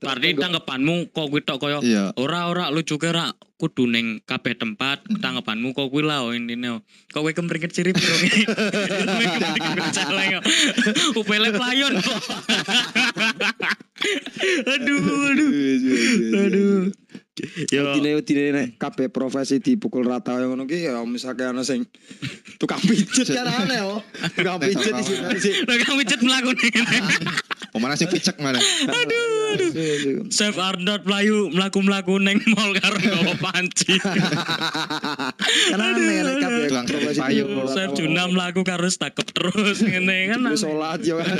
Berarti 0.00 0.32
tanggapanmu 0.40 1.12
kok 1.12 1.28
kuwi 1.28 1.44
tok 1.44 1.60
koyo 1.60 1.84
Iya. 1.84 2.16
ora 2.16 2.48
ora 2.48 2.64
lucu 2.72 2.96
ke 2.96 3.12
rak 3.12 3.36
kudu 3.60 3.84
ning 3.86 4.18
kabeh 4.24 4.56
tempat 4.56 5.04
tanggapanmu 5.20 5.76
kok 5.76 5.92
kuwi 5.92 6.02
lah 6.02 6.24
oh, 6.24 6.32
intine. 6.32 6.80
Kok 7.12 7.20
kowe 7.20 7.32
kemringet 7.36 7.76
sirip 7.76 8.00
celeng. 9.92 10.40
Upele 11.12 11.52
playon 11.52 11.92
aduh, 14.72 15.04
aduh. 15.30 15.50
Aduh. 16.42 16.90
Yo. 17.72 17.96
Dine 17.96 18.20
dine 18.20 18.52
nek 18.52 18.68
kabeh 18.76 19.08
profesi 19.08 19.56
dipukul 19.56 20.04
rata 20.04 20.36
yang 20.36 20.52
ngono 20.52 20.68
ki 20.68 20.84
ya 20.84 21.00
misalkan 21.08 21.56
ana 21.56 21.64
sing 21.64 21.88
tukang 22.60 22.76
pijet 22.84 23.24
kan 23.32 23.48
aneh 23.48 23.80
yo. 23.80 24.04
Tukang 24.36 24.60
pijet 24.60 24.92
di 24.92 25.00
sini 25.00 25.36
sih. 25.48 25.52
Kamu 25.64 25.96
pijet 26.04 26.20
mlaku 26.20 26.52
Pemana 27.72 27.96
sing 27.96 28.12
picek 28.12 28.36
mana? 28.36 28.60
Aduh 28.60 29.56
aduh. 29.56 30.28
Chef 30.28 30.60
Arnold 30.60 31.08
mlayu 31.08 31.48
mlaku-mlaku 31.56 32.20
ning 32.20 32.36
mall 32.52 32.76
karo 32.76 33.00
nggawa 33.00 33.32
panci. 33.40 33.96
Kan 35.72 35.80
aneh 35.80 36.20
nek 36.20 36.36
kabeh 36.36 36.64
Tukang 36.68 36.84
profesi 36.84 37.20
rata. 37.24 37.64
Chef 37.72 37.90
Juna 37.96 38.28
mlaku 38.28 38.60
karo 38.60 38.92
stakep 38.92 39.24
terus 39.32 39.80
ngene 39.80 40.36
kan. 40.36 40.44
Wis 40.52 40.68
salat 40.68 41.00
yo 41.00 41.16
kan 41.16 41.32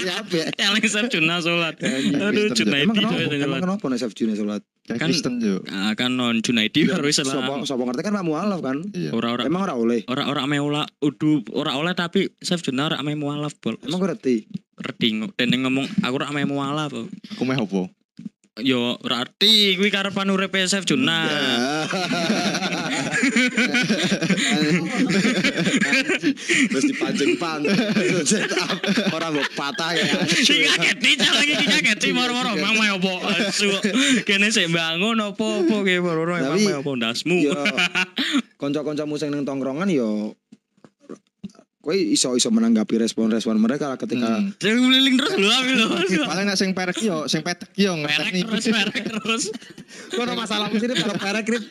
siapa 0.00 0.48
Eleng 0.56 0.80
Chef 0.80 1.12
Juna 1.12 1.44
salat. 1.44 1.76
Anjing, 1.76 2.24
Aduh. 2.24 2.48
Junaidi 2.56 3.04
Emang 3.04 3.60
kenapa? 3.60 3.84
salat. 3.84 3.92
nih 3.92 3.98
Chef 4.00 4.12
Juni 4.16 4.32
sholat? 4.32 4.64
Kan- 4.86 5.10
Kristen 5.10 5.42
yo. 5.42 5.58
Ah, 5.66 5.92
kan 5.92 6.14
non 6.14 6.38
Junaidi 6.38 6.86
baru 6.86 7.10
salat. 7.10 7.34
Sopo 7.34 7.66
sopo 7.66 7.82
ngerti 7.82 8.06
kan 8.06 8.14
Pak 8.14 8.22
Mualaf 8.22 8.62
kan? 8.62 8.78
Iya. 8.94 9.10
Ora 9.10 9.34
ora 9.34 9.42
Emang 9.42 9.66
ora 9.66 9.74
oleh. 9.74 10.06
ora 10.06 10.30
ora 10.30 10.46
ame 10.46 10.56
olah 10.56 10.86
udu 11.02 11.42
ora 11.50 11.74
oleh 11.74 11.90
tapi 11.92 12.30
Chef 12.38 12.62
Juna 12.62 12.86
ora 12.86 12.96
ame 12.98 13.14
mualaf 13.14 13.58
bol. 13.58 13.74
Emang 13.82 13.98
ngerti. 13.98 14.46
Ngerti 14.76 15.06
kok. 15.18 15.30
Dene 15.34 15.56
ngomong 15.58 15.86
aku 16.00 16.14
ora 16.14 16.30
ame 16.30 16.46
mualaf. 16.46 16.94
Aku 17.34 17.42
meh 17.42 17.58
opo? 17.58 17.90
Yo 18.56 18.96
ora 19.02 19.20
arti 19.20 19.74
kuwi 19.74 19.90
karepan 19.90 20.30
uripe 20.30 20.62
Chef 20.64 20.86
Juna. 20.86 21.26
Terus 26.70 26.84
dipancing 26.88 27.36
pantai. 27.36 27.76
Set 28.24 28.52
up. 28.56 28.78
Orang 29.12 29.36
gue 29.36 29.46
patah 29.54 29.92
ya. 29.96 30.04
Iki 30.26 30.56
kaget 30.76 30.98
iki 31.02 31.28
lagi 31.28 31.54
kaget 31.54 31.98
iki 32.00 32.12
moro-moro 32.12 32.56
mang 32.58 32.74
mae 32.76 32.92
opo. 32.96 33.20
Kene 34.28 34.48
sik 34.52 34.72
bangun 34.72 35.20
opo-opo 35.20 35.82
ki 35.84 36.00
moro-moro 36.00 36.38
Tapi- 36.38 36.66
mae 36.66 36.76
opo 36.80 36.92
ndasmu. 36.96 37.36
Yo 37.42 37.54
konco-konco 38.56 39.04
sing 39.20 39.32
ning 39.32 39.44
tongkrongan 39.44 39.88
yo 39.92 40.32
kowe 41.86 41.94
iso 41.94 42.34
iso 42.34 42.50
menanggapi 42.50 42.98
respon-respon 42.98 43.62
mereka 43.62 43.94
ketika 43.94 44.26
Hmm. 44.26 44.50
Jangan 44.58 44.82
ngeliling 44.82 45.16
terus 45.22 45.38
lho 45.38 45.50
aku 45.54 45.72
lho. 45.78 45.86
Paling 46.26 46.44
nek 46.50 46.58
sing 46.58 46.74
perek 46.74 46.98
yo, 46.98 47.30
sing 47.30 47.46
petek 47.46 47.70
yo 47.78 47.94
ngerti. 47.94 48.42
terus 48.42 48.66
perek 48.66 49.04
terus. 49.06 49.42
Kok 50.18 50.22
ada 50.26 50.34
masalah 50.34 50.66
sih 50.74 50.82
karo 50.82 51.14
perek 51.14 51.46
Rip? 51.46 51.64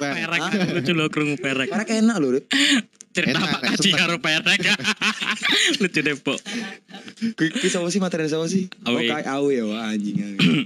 Perek 0.00 0.40
lucu 0.80 0.92
lho 0.96 1.06
krungu 1.12 1.36
perek. 1.36 1.68
Perek 1.68 1.88
enak 2.00 2.16
lho 2.24 2.40
Rip. 2.40 2.44
Cerita 3.14 3.38
Pak 3.38 3.62
enak, 3.62 3.78
Haji 3.78 3.90
karo 3.94 4.16
perek. 4.18 4.58
Lucu 5.80 6.00
deh, 6.02 6.16
Pok. 6.18 6.38
Kuwi 7.36 7.68
sapa 7.68 7.86
sih 7.88 7.98
materi 7.98 8.26
sapa 8.26 8.46
sih? 8.46 8.66
Oh, 8.84 8.92
Awe. 8.92 9.06
kayak 9.06 9.26
awe 9.26 9.50
ya 9.50 9.64
wah, 9.64 9.88
anjing. 9.88 10.16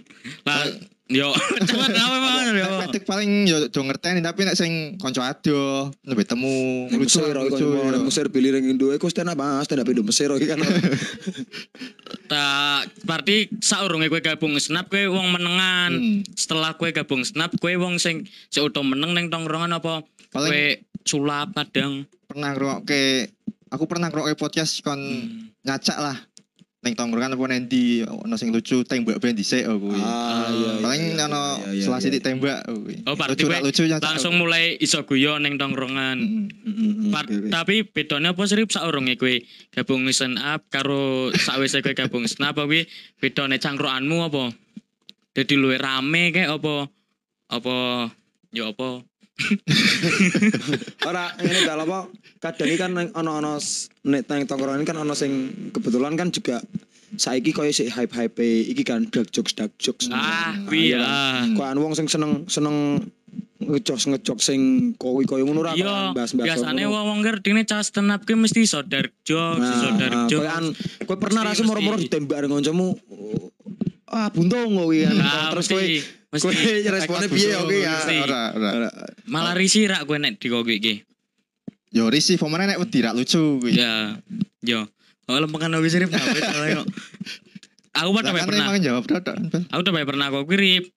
Lah 0.47 0.65
yo 1.09 1.33
cepet 1.65 1.89
apa 1.91 2.17
banget 2.21 2.55
yo. 2.61 2.69
Petik 2.85 3.05
paling 3.05 3.31
yo 3.45 3.57
do 3.67 3.81
ngerteni 3.81 4.21
tapi 4.21 4.45
nek 4.45 4.53
sing 4.53 4.97
kanca 4.97 5.25
ado 5.27 5.89
lebih 6.05 6.25
temu 6.25 6.85
lucu 6.91 7.25
lucu. 7.25 7.67
Mesir 8.05 8.29
pilih 8.29 8.53
ring 8.53 8.69
Indo, 8.69 8.93
iku 8.93 9.09
stand 9.09 9.29
up 9.29 9.41
ah, 9.41 9.65
stand 9.65 9.81
up 9.81 9.89
Indo 9.89 10.05
Mesir 10.05 10.29
iki 10.31 10.47
kan. 10.47 10.61
Tak 12.29 12.93
berarti 13.09 13.49
saurunge 13.59 14.09
kowe 14.09 14.21
gabung 14.21 14.53
snap 14.61 14.93
kowe 14.93 15.01
wong 15.09 15.33
menengan. 15.33 15.93
Hmm. 15.97 16.21
Setelah 16.37 16.77
kowe 16.77 16.89
gabung 16.89 17.25
snap 17.25 17.57
kowe 17.57 17.73
wong 17.73 17.97
sing 17.97 18.29
sik 18.49 18.61
utuh 18.63 18.85
meneng 18.85 19.17
ning 19.17 19.33
tongkrongan 19.33 19.73
apa 19.73 20.05
Paling- 20.29 20.53
kowe 20.53 20.63
sulap 21.09 21.57
kadang. 21.57 22.05
Pernah 22.29 22.53
ngrungokke 22.53 23.33
aku 23.73 23.85
pernah 23.89 24.13
ngrungokke 24.13 24.37
podcast 24.37 24.85
kon 24.85 25.01
Hmm. 25.01 25.57
ngacak 25.65 25.97
lah. 25.97 26.17
Ning 26.79 26.95
tongkrongan 26.95 27.35
apa 27.35 27.45
nendi 27.51 28.07
ono 28.07 28.39
sing 28.39 28.55
lucu 28.55 28.87
tembak 28.87 29.19
ben 29.19 29.35
dhisik 29.35 29.67
oh 29.67 29.83
kuwi. 29.83 29.99
Ah, 29.99 30.47
iya. 30.47 30.71
Paling 30.79 31.19
ono 31.19 31.43
iya. 31.75 31.99
sithik 31.99 32.23
tembak 32.23 32.71
oh 32.71 32.87
kuwi. 32.87 33.03
Oh, 33.03 33.19
berarti 33.19 33.43
lucu, 33.43 33.83
lucu. 33.83 33.99
Langsung 33.99 34.39
mulai 34.39 34.79
iso 34.79 35.03
guyon 35.03 35.43
ning 35.43 35.59
tongkrongan. 35.59 36.47
Tapi 37.51 37.83
bedanya 37.83 38.31
apa 38.31 38.47
sih 38.47 38.63
saurunge 38.71 39.19
kowe 39.19 39.35
gabung 39.75 40.07
stand 40.15 40.39
up 40.39 40.71
karo 40.71 41.35
sakwise 41.35 41.83
kowe 41.83 41.99
gabung 41.99 42.31
snap 42.31 42.55
kuwi 42.55 42.87
bedane 43.19 43.59
cangkruanmu 43.59 44.31
apa? 44.31 44.55
Dadi 45.35 45.59
luwih 45.59 45.83
rame 45.83 46.31
kayak 46.31 46.63
apa? 46.63 46.87
Apa 47.59 48.07
ya 48.55 48.71
apa? 48.71 49.08
Ora 51.05 51.31
ngene 51.39 51.61
dal 51.65 51.81
apa? 51.83 52.11
Kadang 52.39 52.69
iki 52.69 52.79
kan 52.79 52.93
ono-ono 52.95 53.59
nek 54.05 54.23
nang 54.27 54.41
tongkrongan 54.45 54.85
kan 54.85 54.97
ono 54.99 55.15
sing 55.15 55.33
kebetulan 55.71 56.15
kan 56.15 56.31
juga 56.31 56.63
saiki 57.17 57.51
koyo 57.51 57.73
sik 57.73 57.89
hype-hype 57.89 58.39
iki 58.69 58.83
kan 58.85 59.09
dark 59.09 59.31
jokes 59.31 59.55
dark 59.55 59.73
jokes. 59.81 60.11
Ah, 60.13 60.53
kuwi 60.67 60.93
iya 60.93 61.01
ya. 61.01 61.09
Kok 61.57 61.67
anu 61.67 61.79
wong 61.83 61.95
sing 61.97 62.07
seneng 62.07 62.45
seneng 62.47 63.01
ngejokes 63.59 64.07
ngejokes 64.07 64.45
sing 64.45 64.61
kowi 64.95 65.27
koyo 65.27 65.43
ngono 65.43 65.67
ora 65.67 65.75
Iya, 65.75 66.15
bahas-bahas. 66.15 66.47
biasane 66.63 66.87
ngono. 66.87 66.95
wong-wong 66.95 67.19
ngertine 67.27 67.63
cas 67.67 67.91
stand 67.91 68.15
up 68.15 68.23
ki 68.23 68.39
mesti 68.39 68.63
iso 68.63 68.87
dark 68.87 69.11
jokes, 69.27 69.67
iso 69.67 69.89
Nah, 69.91 69.99
dark 69.99 70.15
ah, 70.15 70.27
jokes. 70.31 70.47
kowe 70.47 70.51
an 70.53 70.65
kowe 71.05 71.17
pernah 71.19 71.43
rasa 71.43 71.63
moro-moro 71.67 71.99
ditembak 71.99 72.47
dengan 72.47 72.63
kancamu 72.63 72.95
ah 74.09 74.29
buntung 74.33 74.73
kowe 74.75 74.93
kan 74.95 75.15
Nah, 75.15 75.53
terus 75.53 75.69
mesti, 75.69 75.75
kowe 75.75 75.85
mesti. 76.33 76.45
kowe 76.49 76.93
responnya 76.93 77.29
piye 77.29 77.53
oke 77.57 77.77
ya. 77.77 77.95
Ora, 78.25 78.43
ora. 78.57 78.91
Malah 79.29 79.55
risih 79.57 79.89
rak 79.89 80.05
kowe 80.09 80.17
nek 80.17 80.41
di 80.41 80.49
kowe 80.49 80.65
iki. 80.65 81.05
Yo 81.89 82.13
risi 82.13 82.37
pemane 82.37 82.69
nek 82.69 82.81
wedi 82.81 83.01
rak 83.01 83.17
lucu 83.17 83.61
kuwi. 83.65 83.73
Ya, 83.77 84.17
yo. 84.61 84.85
Oh, 85.29 85.37
lempengan 85.37 85.77
itu 85.77 86.09
kok. 86.09 86.89
Aku 87.99 88.11
kan 88.15 88.33
pernah. 88.33 88.73
emang 88.73 88.81
jawab. 88.81 89.05
Aku 89.05 89.81
udah 89.81 90.05
pernah 90.07 90.27
kok 90.33 90.45
kirip. 90.49 90.89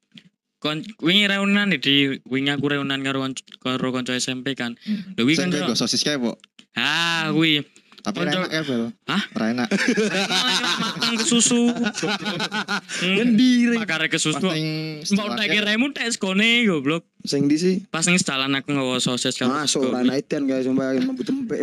Kon 0.61 0.85
wingi 1.01 1.25
reunan 1.25 1.73
di 1.73 2.21
wingi 2.29 2.53
aku 2.53 2.69
reunan 2.69 3.01
karo 3.01 3.25
karo 3.59 3.87
kanca 3.89 4.13
SMP 4.13 4.53
kan. 4.53 4.77
Lho 5.17 5.25
wingi 5.25 5.39
Sing 5.39 5.49
kan. 5.49 5.73
sosis 5.73 6.05
kae, 6.05 6.21
Pok. 6.21 6.37
Ah, 6.77 7.33
kuwi. 7.33 7.65
Tapi 8.01 8.17
enak 8.25 8.49
ya, 8.49 8.61
Bel. 8.65 8.83
Hah? 9.05 9.23
Ora 9.37 9.45
enak. 9.53 9.67
Makan 10.81 11.13
ke 11.21 11.25
susu. 11.25 11.69
Ngendi, 13.05 13.69
Rik? 13.69 13.79
Makare 13.85 14.09
ke 14.09 14.17
susu. 14.17 14.41
Pas 14.41 14.57
ning 14.57 15.05
Mbok 15.05 15.27
tak 15.37 15.47
tek 15.93 16.09
skone 16.13 16.65
goblok. 16.65 17.05
sing 17.21 17.45
di 17.45 17.53
sih 17.53 17.85
Pas 17.93 18.01
ning 18.09 18.17
sedalan 18.17 18.49
aku 18.57 18.73
nggawa 18.73 18.97
sosis 18.97 19.37
karo 19.37 19.53
masuk 19.53 19.93
ora 19.93 20.01
naiten 20.01 20.49
guys 20.49 20.65
sumpah 20.65 20.97
mampu 21.05 21.21
tempe 21.21 21.53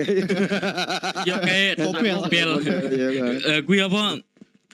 Ya 1.28 1.42
kayak 1.42 1.82
Mobil. 1.82 2.14
mobil. 2.14 2.48
Iya 2.94 3.08
kan. 3.18 3.34
Eh 3.42 3.60
kuwi 3.66 3.82
apa 3.82 4.22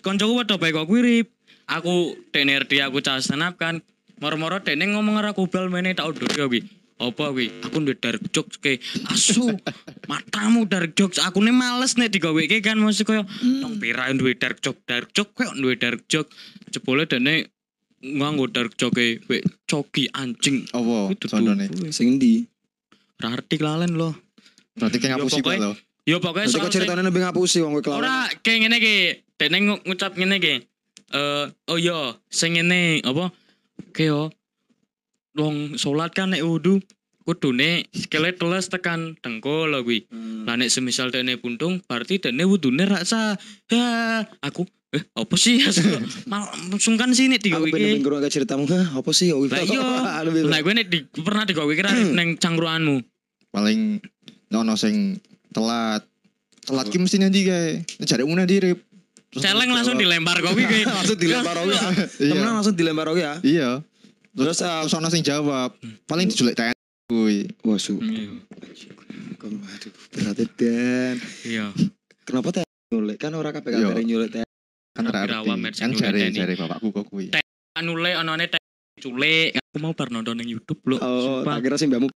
koncoku 0.04 0.32
wedok 0.36 0.60
bae 0.60 0.76
kok 0.76 0.84
kuwi 0.84 1.24
Aku 1.64 2.12
DNRD 2.36 2.84
aku 2.84 3.00
cah 3.00 3.16
stand 3.24 3.40
up 3.40 3.56
kan. 3.56 3.80
Moro-moro 4.20 4.60
dene 4.60 4.92
ngomong 4.92 5.16
karo 5.16 5.32
aku 5.32 5.48
bal 5.48 5.72
mene 5.72 5.96
tak 5.96 6.04
udur 6.12 6.28
ya 6.28 6.44
kuwi. 6.44 6.60
Apa 7.04 7.30
kuwi? 7.30 7.52
Aku 7.60 7.76
duwe 7.78 7.92
dark 7.94 8.24
jokes 8.32 8.56
ke 8.56 8.80
asu. 9.06 9.52
Matamu 10.04 10.64
dark 10.64 10.96
jokes. 10.96 11.20
Aku 11.20 11.38
nih 11.38 11.52
males 11.52 11.94
nek 11.94 12.08
digaweke 12.08 12.58
kan 12.58 12.76
mesti 12.76 13.04
koyo 13.04 13.28
nang 13.42 13.76
pira 13.76 14.08
duwe 14.10 14.32
dark 14.32 14.58
joke, 14.58 14.80
dark 14.84 15.12
joke 15.12 15.32
koyo 15.34 15.52
duwe 15.52 15.76
dark 15.76 16.04
joke. 16.06 16.32
Jebule 16.68 17.04
dene 17.04 17.52
nganggo 18.00 18.48
dark 18.48 18.72
joke 18.74 18.96
e 18.96 19.20
wek 19.22 19.44
coki 19.64 20.08
anjing. 20.10 20.64
Apa 20.70 21.12
Itu 21.12 21.26
condone? 21.26 21.68
tuh. 21.68 21.88
sing 21.90 22.16
ndi 22.16 22.48
Ora 23.14 23.30
ngerti 23.30 23.56
lalen 23.58 23.94
loh. 23.94 24.12
Berarti 24.74 24.96
kayak 24.98 25.10
Ya, 25.10 25.16
ngapusi 25.18 25.40
kok 25.40 25.54
lho. 25.54 25.72
Ya 26.04 26.16
pokoknya 26.18 26.48
soal 26.48 26.66
kok 26.66 26.72
ceritanya 26.74 27.04
lebih 27.04 27.22
ngapusi 27.22 27.60
wong 27.60 27.78
kowe 27.78 27.82
kelawan 27.82 28.00
Ora 28.00 28.16
kayak 28.38 28.58
ngene 28.60 28.76
iki. 28.76 28.96
Dene 29.34 29.56
ngu- 29.60 29.82
ngucap 29.84 30.12
ngene 30.14 30.36
iki. 30.36 30.54
Eh 31.10 31.44
oh 31.68 31.78
iya, 31.78 32.16
sing 32.26 32.56
ngene 32.56 33.00
apa? 33.00 33.30
Keo 33.92 34.28
wong 35.34 35.74
salat 35.76 36.14
kan 36.14 36.30
nek 36.30 36.42
wudu 36.42 36.78
kudune 37.24 37.88
sikile 37.90 38.36
teles 38.36 38.68
tekan 38.68 39.16
dengkul 39.20 39.72
lho 39.72 39.80
kuwi. 39.80 40.04
Hmm. 40.12 40.44
Lah 40.44 40.60
nek 40.60 40.68
semisal 40.68 41.08
dene 41.08 41.40
buntung 41.40 41.80
berarti 41.88 42.20
dene 42.20 42.44
wudune 42.44 42.84
ra 42.84 43.00
sah. 43.02 43.34
Ya, 43.72 43.86
aku 44.44 44.68
eh 44.92 45.02
apa 45.16 45.34
sih? 45.34 45.58
Mal 46.30 46.44
sungkan 46.78 47.10
sih 47.16 47.26
nek 47.26 47.40
digawe 47.40 47.64
aku 47.64 47.74
pengen 47.74 47.98
iki. 47.98 48.02
ngrungokne 48.04 48.28
ceritamu 48.30 48.68
Hah, 48.68 49.00
apa 49.00 49.10
sih 49.10 49.32
Lah 49.32 49.62
iya. 49.64 49.82
Lah 50.52 50.58
kowe 50.60 50.72
nek 50.76 50.86
di, 50.86 50.98
pernah 51.16 51.48
digawe 51.48 51.72
kira 51.72 51.90
neng 52.12 52.36
cangkruanmu. 52.36 53.00
Paling 53.50 53.98
ono 54.52 54.74
sing 54.76 55.18
telat. 55.50 56.04
Telat 56.64 56.86
ki 56.88 56.96
mesti 57.00 57.16
nanti. 57.18 57.40
Jaremu 58.04 58.36
nanti 58.36 58.60
rip. 58.60 58.78
Terus 59.32 59.42
Celeng 59.42 59.72
langsung 59.76 59.96
dilempar 59.96 60.44
kowe 60.44 60.54
iki. 60.54 60.86
langsung 60.86 61.18
dilempar 61.18 61.56
ya 61.64 61.80
Iya. 62.20 62.30
temenan 62.36 62.54
langsung 62.54 62.76
dilempar 62.76 63.08
oke 63.10 63.18
ya 63.18 63.34
Iya. 63.40 63.70
Terus 64.34 64.58
ah, 64.60 64.82
Terus 64.82 64.94
ono 64.94 65.08
sing 65.08 65.22
jawab. 65.22 65.74
Paling 66.04 66.26
dijulik 66.26 66.54
TN 66.54 66.74
kuwi. 67.04 67.46
wah 67.62 67.76
su 67.76 67.96
Iya. 67.96 68.32
aduh 69.44 69.92
berarti 70.10 70.44
dan 70.56 71.16
Iya. 71.44 71.66
kenapa 72.24 72.48
teh 72.50 72.64
nyulik 72.88 73.16
kan 73.16 73.32
ora 73.32 73.52
kabeh 73.52 73.70
Iya. 73.70 73.92
kabeh 73.92 74.02
nyulik 74.02 74.30
teh 74.30 74.42
Kan 74.94 75.04
ora 75.06 75.42
mersi 75.54 75.80
Kan 75.80 75.92
jare 75.92 76.16
TNI. 76.18 76.32
jare 76.32 76.52
bapakku 76.54 76.88
kok 76.90 77.04
kuwi. 77.06 77.28
anule 77.74 78.14
anane 78.14 78.46
tek 78.46 78.62
culik 78.96 79.52
aku 79.54 79.76
mau 79.78 79.92
bar 79.92 80.08
nonton 80.08 80.38
ning 80.38 80.48
YouTube 80.48 80.78
lho 80.86 80.96
oh 80.96 81.42
tak 81.42 81.60
kira 81.60 81.74
sih 81.74 81.90
mbakmu 81.90 82.06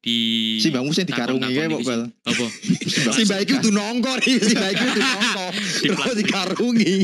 di 0.00 0.16
Si 0.56 0.70
mbakmu 0.70 0.94
sing 0.94 1.04
dikarungi 1.04 1.50
kae 1.50 1.66
kok, 1.68 1.82
Bal. 1.84 2.02
apa 2.24 2.46
si 3.18 3.22
mbak 3.26 3.38
iki 3.42 3.52
kudu 3.58 3.70
nongkor 3.70 4.18
si 4.22 4.54
mbak 4.54 4.70
iki 4.72 4.84
kudu 4.86 5.00
nongkor 5.02 5.50
terus 5.84 6.14
dikarungi 6.16 6.94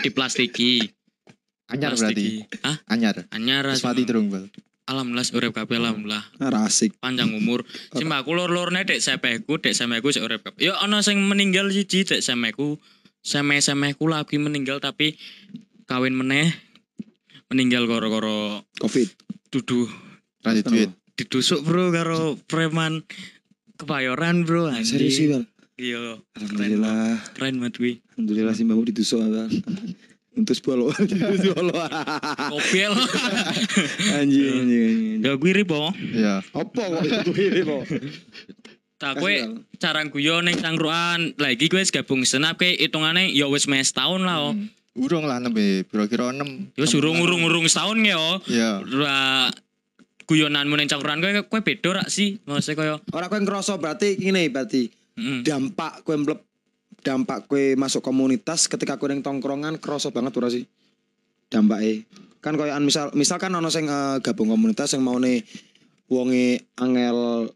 di 0.00 0.10
plastiki 0.10 0.72
Anyar 1.70 1.94
berarti. 1.94 2.42
Hah? 2.64 2.76
Anyar. 2.88 3.26
anyar 3.30 3.64
Wis 3.70 3.84
mati 3.84 4.02
durung, 4.02 4.28
Bal. 4.28 4.50
alhamdulillah 4.82 5.28
urip 5.32 5.52
kabeh 5.54 5.76
alhamdulillah. 5.78 6.24
Rasik 6.38 6.98
panjang 6.98 7.30
umur. 7.32 7.62
Si 7.96 8.02
mbakku 8.02 8.34
lor-lorne 8.34 8.82
dek 8.82 8.98
sepeku 8.98 9.56
dek 9.62 9.72
semeku 9.72 10.10
sik 10.10 10.26
urip 10.26 10.42
kabeh. 10.42 10.58
Ya 10.68 10.76
ana 10.80 11.00
sing 11.00 11.22
meninggal 11.22 11.70
siji 11.70 12.02
dek 12.02 12.20
semeku. 12.20 12.76
Seme-semeku 13.22 14.10
lagi 14.10 14.34
meninggal 14.36 14.82
tapi 14.82 15.14
kawin 15.86 16.12
meneh. 16.12 16.50
Meninggal 17.46 17.86
koro-koro 17.86 18.64
covid. 18.80 19.06
duduh 19.52 19.84
Lanjut 20.42 20.64
duit. 20.66 20.90
didusuk 21.14 21.60
bro 21.62 21.92
karo 21.92 22.40
preman 22.48 23.04
kepayoran 23.76 24.48
bro 24.48 24.72
anjing. 24.72 24.88
serius 24.88 25.20
sih 25.20 25.28
bang 25.28 25.44
iya. 25.76 26.16
Alhamdulillah. 26.32 27.20
Keren 27.36 27.60
banget 27.60 27.74
gue 27.76 27.92
alhamdulillah 28.16 28.54
si 28.56 28.64
mbakmu 28.64 28.88
ditusuk 28.88 29.20
bang 29.22 29.52
untuk 30.32 30.56
untuk 30.64 31.40
bolo 31.44 31.74
kopel 32.50 32.92
anjing 34.18 34.48
anjing 34.48 34.52
anjing. 34.64 35.24
Ya 35.24 35.32
gue 35.36 35.52
ripo 35.52 35.92
Iya. 35.92 36.40
apa 36.56 36.82
kok 36.82 37.02
itu 37.04 37.30
ini 37.36 37.60
kok 37.64 37.82
tak 39.02 39.18
gue 39.18 39.34
cara 39.82 40.06
guyon 40.06 40.46
ning 40.46 40.56
cangkruan 40.62 41.34
lagi 41.34 41.66
gue 41.66 41.82
gabung 41.90 42.22
senap 42.22 42.62
ke 42.62 42.78
hitungane 42.78 43.34
ya 43.34 43.50
wis 43.50 43.66
mes 43.66 43.90
tahun 43.90 44.22
lah 44.22 44.38
oh. 44.50 44.54
Hmm. 44.54 44.70
Urung 44.92 45.24
lah 45.24 45.40
nembe. 45.40 45.88
Kira-kira 45.88 46.36
6. 46.36 46.76
ya 46.76 46.84
urung 47.00 47.18
urung 47.24 47.42
urung 47.48 47.64
setahun 47.64 47.98
ya 48.04 48.14
oh. 48.20 48.38
Iya. 48.44 48.84
Lah, 48.84 49.48
guyonanmu 50.28 50.78
ning 50.78 50.86
cangkruan 50.86 51.18
gue 51.18 51.42
gue 51.42 51.60
beda 51.64 51.98
rak 51.98 52.08
sih? 52.12 52.38
Maksudnya 52.46 52.78
koyo 52.78 52.94
Ora 53.10 53.26
kowe 53.26 53.40
ngerasa 53.42 53.74
berarti 53.80 54.20
ngene 54.22 54.52
berarti 54.54 54.86
mm, 55.18 55.42
dampak 55.42 56.06
kowe 56.06 56.14
mleb 56.14 56.38
dampak 57.02 57.50
kowe 57.50 57.74
masuk 57.74 58.00
komunitas 58.00 58.70
ketika 58.70 58.96
kowe 58.96 59.10
ning 59.10 59.20
tongkrongan 59.26 59.82
kerasa 59.82 60.14
banget 60.14 60.32
ora 60.38 60.48
sih? 60.48 60.64
Dampake. 61.52 62.06
Kan 62.42 62.56
koyoan 62.56 62.82
misal 62.82 63.12
misalkan 63.12 63.52
ono 63.54 63.68
sing 63.68 63.86
eh, 63.86 64.18
gabung 64.24 64.50
komunitas 64.50 64.94
yang 64.96 65.04
mau 65.04 65.18
nih 65.20 65.44
wonge 66.08 66.64
angel 66.80 67.50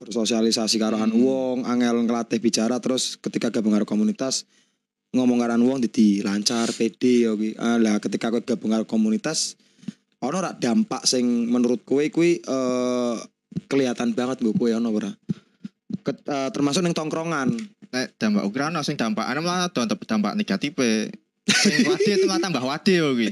bersosialisasi 0.00 0.80
karoan 0.80 1.12
Hmm. 1.12 1.20
wong, 1.20 1.58
angel 1.68 2.08
ngelatih 2.08 2.40
bicara 2.40 2.80
terus 2.80 3.20
ketika 3.20 3.52
gabung 3.52 3.76
karo 3.76 3.84
komunitas 3.84 4.48
ngomong 5.12 5.42
karan 5.42 5.60
wong 5.60 5.82
jadi 5.84 6.22
lancar, 6.24 6.70
pede 6.72 7.26
ya 7.26 7.34
kuwi. 7.34 7.58
Ah, 7.58 7.76
lah 7.76 7.98
ketika 8.00 8.30
kowe 8.32 8.40
gabung 8.40 8.70
karo 8.72 8.84
komunitas 8.88 9.58
ono 10.20 10.36
ora 10.40 10.52
dampak 10.56 11.04
sing 11.04 11.48
menurut 11.48 11.84
kowe 11.84 12.04
kuwi 12.08 12.40
eh 12.40 13.16
kelihatan 13.66 14.14
banget 14.14 14.40
nggo 14.40 14.54
kowe 14.56 14.70
ono 14.72 14.88
ora? 14.94 15.10
Ket- 16.00 16.24
eh, 16.24 16.48
termasuk 16.54 16.80
ning 16.80 16.94
tongkrongan 16.96 17.52
nek 17.90 18.06
dampak 18.18 18.46
ukuran 18.46 18.78
sing 18.86 18.94
dampak 18.94 19.26
malah 19.42 19.66
ada 19.70 19.82
dampak 19.86 20.34
negatif 20.38 20.74
e. 20.78 21.10
Sing 21.50 21.82
wadi 21.88 22.10
itu 22.14 22.26
malah 22.30 22.42
tambah 22.46 22.62
wadi 22.62 22.92
yo 23.02 23.16
kuwi. 23.16 23.28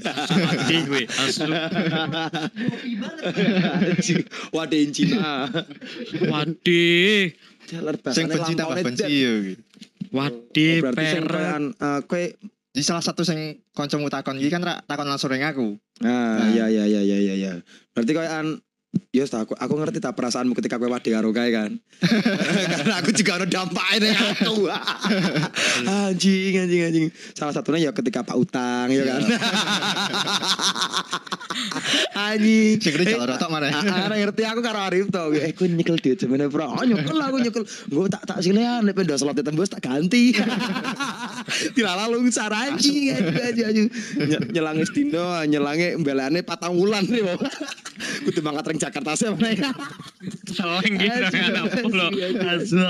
Gue. 0.90 1.02
Asu. 1.06 1.46
Anjing, 3.78 4.24
Wadah 4.50 4.82
Cina. 4.90 5.46
Jalar 7.68 7.94
Sing 8.10 8.26
benci 8.26 8.52
tambah 8.58 8.76
benci 8.82 9.14
yo 9.22 9.32
kuwi. 9.38 9.54
Koyoan 11.28 11.64
eh, 11.78 12.00
kowe 12.08 12.24
Jadi 12.78 12.84
salah 12.84 13.02
satu 13.02 13.26
sing 13.26 13.64
kancamu 13.74 14.06
takon 14.06 14.38
iki 14.38 14.54
kan 14.54 14.62
ra 14.62 14.78
takon 14.86 15.08
langsung 15.10 15.34
ring 15.34 15.42
aku. 15.42 15.80
Ah, 15.98 16.38
Nah. 16.38 16.54
iya 16.54 16.70
iya 16.70 16.84
iya 16.86 17.00
iya 17.02 17.18
iya 17.18 17.34
iya. 17.34 17.52
Berarti 17.90 18.12
koyoan 18.14 18.62
Ya 19.12 19.25
yes, 19.25 19.37
aku 19.37 19.52
aku 19.52 19.75
ngerti 19.76 20.00
tak 20.00 20.16
perasaanmu 20.16 20.57
ketika 20.57 20.80
kowe 20.80 20.88
wadi 20.88 21.12
karo 21.12 21.28
kae 21.28 21.52
kan. 21.52 21.76
Karena 22.73 23.04
aku 23.04 23.12
juga 23.12 23.37
ada 23.37 23.45
dampaknya 23.45 23.99
dengan 24.00 24.25
aku. 24.33 24.64
anjing 26.09 26.57
anjing 26.57 26.80
anjing. 26.88 27.07
Salah 27.37 27.52
satunya 27.52 27.88
ya 27.88 27.90
ketika 27.92 28.25
Pak 28.25 28.37
Utang 28.40 28.88
ya 28.88 29.04
kan. 29.04 29.21
anjing. 32.33 32.80
Sing 32.80 32.92
kene 32.97 33.04
jalur 33.12 33.28
otok 33.28 33.50
mana. 33.52 33.68
Ah, 33.68 34.09
ah, 34.09 34.16
ngerti 34.16 34.42
aku 34.49 34.61
karo 34.64 34.80
Arif 34.80 35.12
to. 35.12 35.37
Eh 35.37 35.52
ku 35.52 35.68
nyekel 35.68 36.00
duit 36.00 36.16
semene 36.16 36.49
bro. 36.49 36.73
Oh, 36.73 36.80
nyekel 36.80 37.21
aku 37.21 37.45
nyekel. 37.45 37.68
Gue 37.92 38.09
tak 38.09 38.25
tak 38.25 38.40
silean 38.40 38.88
nek 38.88 38.97
pendas 38.97 39.21
slot 39.21 39.37
tembus 39.37 39.68
tak 39.68 39.85
ganti. 39.85 40.33
Dilala 41.72 42.06
lu 42.06 42.22
saranji 42.28 43.10
anjing 43.10 43.64
anjing. 43.64 43.88
Nye- 44.16 44.48
Nyelange 44.52 44.84
Stino, 44.84 45.24
nyelange 45.44 45.96
mbelane 45.96 46.40
patang 46.42 46.76
wulan 46.76 47.04
nih, 47.04 47.24
Bang. 47.24 47.40
Kudu 48.24 48.40
mangkat 48.40 48.64
ring 48.68 48.78
Jakarta 48.78 49.12
sih 49.14 49.26
mana 49.28 49.50
ya. 49.50 49.70
Seleng 50.48 50.94
gitu 50.94 51.24
kan 51.32 51.52
lo. 51.88 52.06
Asu. 52.54 52.84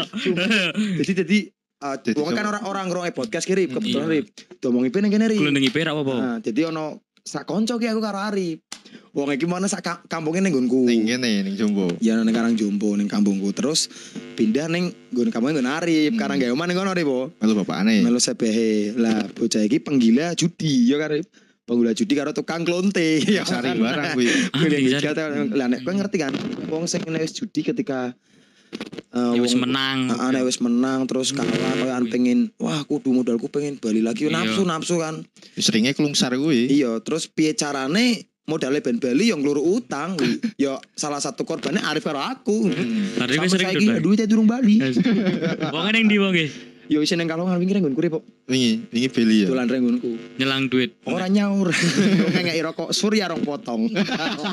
Jadi 1.00 1.12
jadi 1.24 1.38
uh, 1.80 1.96
wong 2.18 2.34
kan 2.34 2.46
orang-orang 2.46 2.84
ngrungokke 2.88 3.14
podcast 3.14 3.44
ki 3.44 3.54
Rip, 3.54 3.70
kebetulan 3.72 4.06
Iya. 4.06 4.12
Rip. 4.20 4.26
Domong 4.58 4.84
IP 4.84 4.96
ning 5.00 5.12
kene 5.12 5.26
Rip. 5.26 5.38
Kulo 5.38 5.50
nengi 5.50 5.70
perak 5.70 5.94
apa? 5.96 6.14
Nah, 6.14 6.36
jadi 6.38 6.68
ono 6.68 7.06
sak 7.22 7.44
konco 7.44 7.76
ki 7.76 7.88
aku 7.88 8.00
karo 8.00 8.18
Arif. 8.20 8.64
Wong 9.12 9.34
iki 9.34 9.48
mana 9.48 9.66
sak 9.66 9.82
ka- 9.82 10.02
kampungnya 10.06 10.46
ning 10.46 10.54
nggonku. 10.54 10.86
Ning 10.86 11.02
kene 11.04 11.42
ning 11.42 11.54
Jombo. 11.56 11.88
Ya 11.98 12.14
nang 12.14 12.28
Karang 12.30 12.54
Jombo 12.54 12.94
ning 12.94 13.08
kampungku. 13.08 13.50
Terus 13.50 13.88
pindah 14.36 14.68
ning 14.68 14.92
nggon 15.10 15.32
kampungnya 15.32 15.58
nggon 15.58 15.70
Arif. 15.74 16.10
Hmm. 16.14 16.20
Karang 16.20 16.38
gawe 16.38 16.52
omah 16.52 16.66
ning 16.68 16.76
kono 16.76 16.92
po. 16.94 17.18
Melu 17.40 17.52
bapakane. 17.58 18.04
Melu 18.04 18.20
sebehe. 18.20 18.94
Lah 18.94 19.26
bocah 19.28 19.64
iki 19.64 19.80
penggila 19.80 20.32
judi 20.32 20.86
ya 20.86 20.96
kan 20.96 21.18
Rip. 21.18 21.26
Penggila 21.64 21.92
judi 21.92 22.12
karo 22.14 22.30
tukang 22.30 22.62
klonte. 22.62 23.18
Ya 23.26 23.42
Sari 23.42 23.74
kan? 23.74 23.80
barang 23.80 24.06
kuwi. 24.14 24.26
Kuwi 24.54 24.66
Ah, 24.94 25.32
ning 25.34 25.50
Lah 25.52 25.66
nek 25.66 25.80
kowe 25.82 25.92
ngerti 25.92 26.16
kan, 26.16 26.32
wong 26.68 26.84
sing 26.86 27.02
wis 27.08 27.32
judi 27.34 27.60
ketika 27.60 28.12
eh, 29.12 29.32
Ya 29.34 29.40
wis 29.40 29.56
menang. 29.56 30.12
Ah, 30.12 30.28
nek 30.30 30.44
wis 30.44 30.60
menang 30.60 31.08
terus 31.08 31.32
kalah 31.32 31.48
koyoan 31.74 32.06
pengen 32.06 32.52
wah 32.56 32.84
kudu 32.84 33.10
modalku 33.10 33.48
pengen 33.48 33.76
bali 33.76 34.04
lagi 34.04 34.28
Iya. 34.28 34.36
nafsu 34.36 34.62
nafsu 34.62 34.94
kan. 34.96 35.24
Seringe 35.56 35.92
kelungsar 35.92 36.32
kuwi. 36.36 36.68
Iya, 36.70 37.00
terus 37.00 37.26
piye 37.26 37.52
carane 37.52 38.27
modalnya 38.48 38.80
ben 38.80 38.96
bali 38.96 39.28
yang 39.28 39.44
ngeluru 39.44 39.76
utang 39.76 40.16
ya 40.62 40.80
salah 40.96 41.20
satu 41.20 41.44
korbannya 41.44 41.84
Arif 41.84 42.02
karo 42.02 42.18
aku. 42.18 42.72
Tadi 42.72 43.36
Sampai 43.36 43.44
gue 43.44 43.52
sering 43.52 43.68
saiki 43.68 43.86
dodol. 43.86 44.02
duitnya 44.02 44.26
durung 44.26 44.48
bali. 44.48 44.80
Wong 45.68 45.84
ning 45.92 46.08
ndi 46.08 46.16
wong 46.16 46.34
e? 46.34 46.48
Yo 46.88 47.04
isi 47.04 47.20
neng 47.20 47.28
kalongan 47.28 47.60
wingi 47.60 47.76
renggonku 47.76 48.00
Rip, 48.00 48.16
kok. 48.16 48.24
Wingi, 48.48 48.88
wingi 48.88 49.08
beli 49.12 49.44
ya. 49.44 49.52
Dolan 49.52 49.68
renggonku. 49.68 50.40
Nyelang 50.40 50.72
duit. 50.72 50.96
Ora 51.04 51.28
nyaur. 51.28 51.68
Ngengeki 52.32 52.64
rokok 52.64 52.96
surya 52.96 53.28
rong 53.28 53.44
potong. 53.44 53.92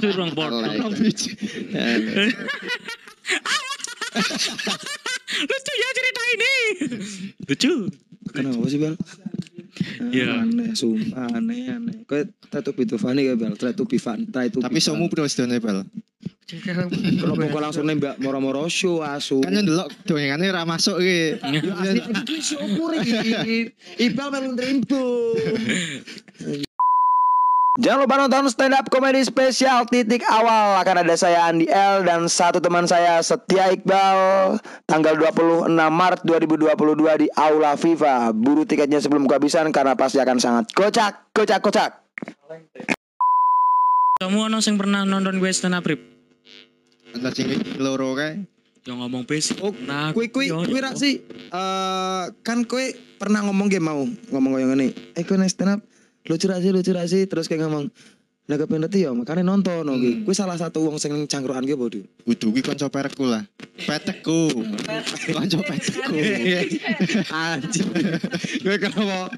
Durung 0.03 0.35
potong. 0.35 0.67
Lucu 5.35 5.73
ya 5.75 5.89
cerita 5.95 6.21
ini. 6.35 6.53
Lucu. 7.47 7.73
Kenapa 8.35 8.67
sih, 8.67 8.79
Bel? 8.81 8.95
Iya. 10.11 10.43
Aneh, 10.43 10.71
sumpah 10.73 11.27
aneh 11.35 11.67
aneh. 11.71 11.95
Kowe 12.07 12.23
try 12.51 12.61
to 12.63 12.71
be 12.71 12.83
too 12.87 12.99
funny 12.99 13.27
ya, 13.27 13.35
Bel. 13.35 13.55
Try 13.59 13.75
to 13.75 13.83
be 13.83 13.99
fun. 13.99 14.27
Try 14.31 14.47
to 14.51 14.63
Tapi 14.63 14.79
fun. 14.79 14.85
somu 14.95 15.11
piro 15.11 15.27
sedone 15.27 15.59
Bel? 15.59 15.83
Kenapa 16.45 17.41
kok 17.49 17.57
langsung 17.61 17.89
nembak 17.89 18.21
moro-moro 18.21 18.69
show 18.69 19.01
asu? 19.01 19.41
Kan 19.41 19.57
yo 19.57 19.65
ndelok 19.65 19.89
dongengane 20.05 20.45
ra 20.53 20.61
masuk 20.61 21.01
iki. 21.01 21.41
Asli 21.41 22.01
iki 22.05 22.37
syukur 22.37 22.93
iki. 23.01 23.73
Ibal 23.97 24.29
melu 24.29 24.53
trimbo. 24.53 25.03
Jangan 27.75 28.07
lupa 28.07 28.15
nonton 28.15 28.47
stand 28.47 28.71
up 28.71 28.87
komedi 28.87 29.19
spesial 29.27 29.83
titik 29.91 30.23
awal 30.31 30.79
akan 30.79 31.03
ada 31.03 31.11
saya 31.19 31.51
Andi 31.51 31.67
L 31.67 32.07
dan 32.07 32.23
satu 32.31 32.63
teman 32.63 32.87
saya 32.87 33.19
Setia 33.19 33.67
Iqbal 33.67 34.55
tanggal 34.87 35.19
26 35.19 35.67
Maret 35.75 36.23
2022 36.23 36.71
di 37.19 37.27
Aula 37.35 37.75
Viva. 37.75 38.31
Buru 38.31 38.63
tiketnya 38.63 39.03
sebelum 39.03 39.27
kehabisan 39.27 39.75
karena 39.75 39.91
pasti 39.99 40.23
akan 40.23 40.39
sangat 40.39 40.71
kocak, 40.71 41.35
kocak, 41.35 41.59
kocak. 41.59 41.91
Kamu 44.23 44.47
ono 44.47 44.63
sing 44.63 44.79
pernah 44.79 45.03
nonton 45.03 45.43
gue 45.43 45.51
stand 45.51 45.75
up 45.75 45.83
rip? 45.83 45.99
Lah 47.19 47.35
sing 47.35 47.59
loro 47.83 48.15
kae. 48.15 48.39
Yang 48.87 48.97
ngomong 49.03 49.27
basic. 49.27 49.59
Oh, 49.59 49.75
nah, 49.83 50.15
Kui 50.15 50.31
kui 50.31 50.47
yo, 50.47 50.63
kui 50.63 50.79
rak 50.79 50.95
sih 50.95 51.27
eh 51.27 52.23
kan 52.39 52.63
kue 52.63 52.95
pernah 53.19 53.43
ngomong 53.43 53.67
game 53.67 53.83
mau 53.83 54.07
ngomong 54.31 54.63
kayak 54.63 54.67
ngene. 54.71 54.87
Eh 55.19 55.27
kue 55.27 55.35
nek 55.35 55.51
stand 55.51 55.75
up 55.75 55.81
lucu 56.25 56.45
sih 56.49 56.71
lucu 56.73 56.91
sih 57.05 57.23
terus 57.29 57.45
kayak 57.45 57.65
ngomong 57.65 57.89
Nah 58.45 58.61
kepen 58.61 58.85
ya 58.93 59.09
makanya 59.09 59.41
nonton 59.41 59.89
oke. 59.89 60.11
Kue 60.21 60.35
salah 60.37 60.53
satu 60.53 60.85
wong 60.85 61.01
sing 61.01 61.25
cangkruan 61.25 61.65
ki 61.65 61.73
bodoh. 61.73 62.05
Kudu 62.29 62.53
kuwi 62.53 62.61
kanca 62.61 62.85
perekku 62.93 63.25
lah. 63.25 63.41
Petekku. 63.73 64.53
Kanca 65.33 65.57
petekku. 65.65 66.13
Anjir. 67.33 67.85
Kue 68.61 68.77
kenapa 68.77 69.33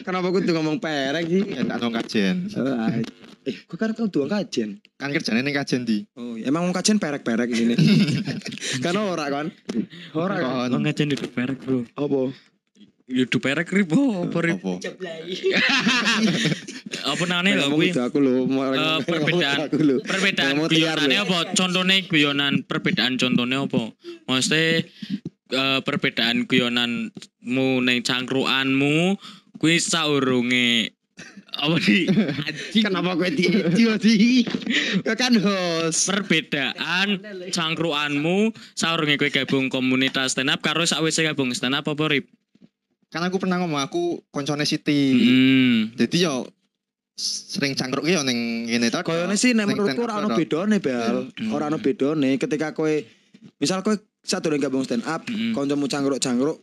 kenapa 0.00 0.26
kue 0.32 0.40
tuh 0.40 0.56
ngomong 0.56 0.80
perek 0.80 1.28
sih? 1.28 1.44
Enak 1.52 1.76
nang 1.84 1.92
kajen. 2.00 2.48
Oh, 2.56 2.64
anjir. 2.64 3.12
eh, 3.44 3.56
kue 3.68 3.76
kan 3.76 3.92
kau 3.92 4.08
doang 4.08 4.32
kajen. 4.32 4.80
Kan 4.96 5.12
kerjane 5.12 5.44
ning 5.44 5.52
kajen 5.52 5.84
di. 5.84 6.08
Oh, 6.16 6.40
iya. 6.40 6.48
emang 6.48 6.64
wong 6.64 6.72
kajen 6.72 6.96
perek-perek 6.96 7.52
di 7.52 7.56
sini. 7.60 7.74
Karena 8.84 9.04
ora 9.04 9.28
kan? 9.28 9.52
Ora 10.16 10.40
kan? 10.40 10.72
Bang 10.72 10.88
aja 10.88 11.04
di 11.04 11.12
perek 11.12 11.60
bro. 11.60 11.84
Apa? 11.92 12.32
Ya 13.10 13.26
di 13.26 13.38
perek 13.38 13.74
rip. 13.74 13.90
Oh, 13.90 14.22
apa 14.22 14.38
rip? 14.38 14.62
Apa? 17.02 17.22
Namanya 17.26 17.58
lah 17.58 17.68
gue? 17.68 17.90
aku 17.90 18.18
lho, 18.18 18.46
mau 18.46 18.70
Eh, 18.70 18.98
perbedaan 19.02 19.66
perbedaan 20.00 20.54
lho. 20.56 21.18
apa 21.18 21.38
contohnya 21.52 21.96
guyonan 22.06 22.62
perbedaan 22.62 23.16
contohnya 23.16 23.66
apa 23.66 23.90
maksudnya 24.26 24.86
eh, 25.50 25.80
perbedaan 25.82 26.46
guyonanmu 26.46 27.68
neng 27.82 27.98
cangkruanmu 28.02 29.18
kuwi 29.58 29.76
saurunge 29.76 30.94
apa 31.52 31.76
di 31.76 32.06
Kenapa 32.84 33.12
gue 33.14 33.30
di? 33.34 33.44
Kau 35.02 35.14
kan 35.14 35.34
host. 35.34 36.06
perbedaan 36.06 37.18
cangkruanmu 37.50 38.54
saurunge 38.72 39.18
kowe 39.18 39.28
gabung 39.28 39.66
komunitas 39.66 40.32
stand 40.32 40.48
up 40.48 40.62
karo 40.62 40.84
sakwise 40.84 41.20
gabung 41.20 41.50
stand 41.50 41.74
up 41.74 41.84
apa 41.84 42.04
rip 42.08 42.30
Kan 43.10 43.26
aku 43.26 43.42
pernah 43.42 43.58
ngomong 43.58 43.82
aku 43.82 44.22
koncone 44.30 44.62
Siti. 44.62 45.10
hmm. 45.18 45.98
Jadi 45.98 46.16
yo 46.22 46.46
sering 47.18 47.74
cangkruk 47.74 48.06
yo 48.06 48.22
ning 48.22 48.70
ngene 48.70 48.88
ta. 48.88 49.02
Koyone 49.02 49.34
sih 49.34 49.50
nek 49.52 49.66
menurutku 49.66 50.00
ora 50.00 50.22
ono 50.22 50.30
bedone, 50.32 50.78
Bel. 50.78 51.28
Hmm. 51.28 51.50
Ora 51.50 51.66
ono 51.66 51.76
bedone 51.76 52.38
ketika 52.38 52.70
kowe 52.70 52.88
misal 53.58 53.82
kowe 53.82 53.98
satu 54.22 54.48
yang 54.48 54.62
gabung 54.62 54.86
stand 54.86 55.02
up, 55.04 55.26
Hmm. 55.26 55.52
kancamu 55.52 55.84
cangkruk-cangkruk 55.84 56.62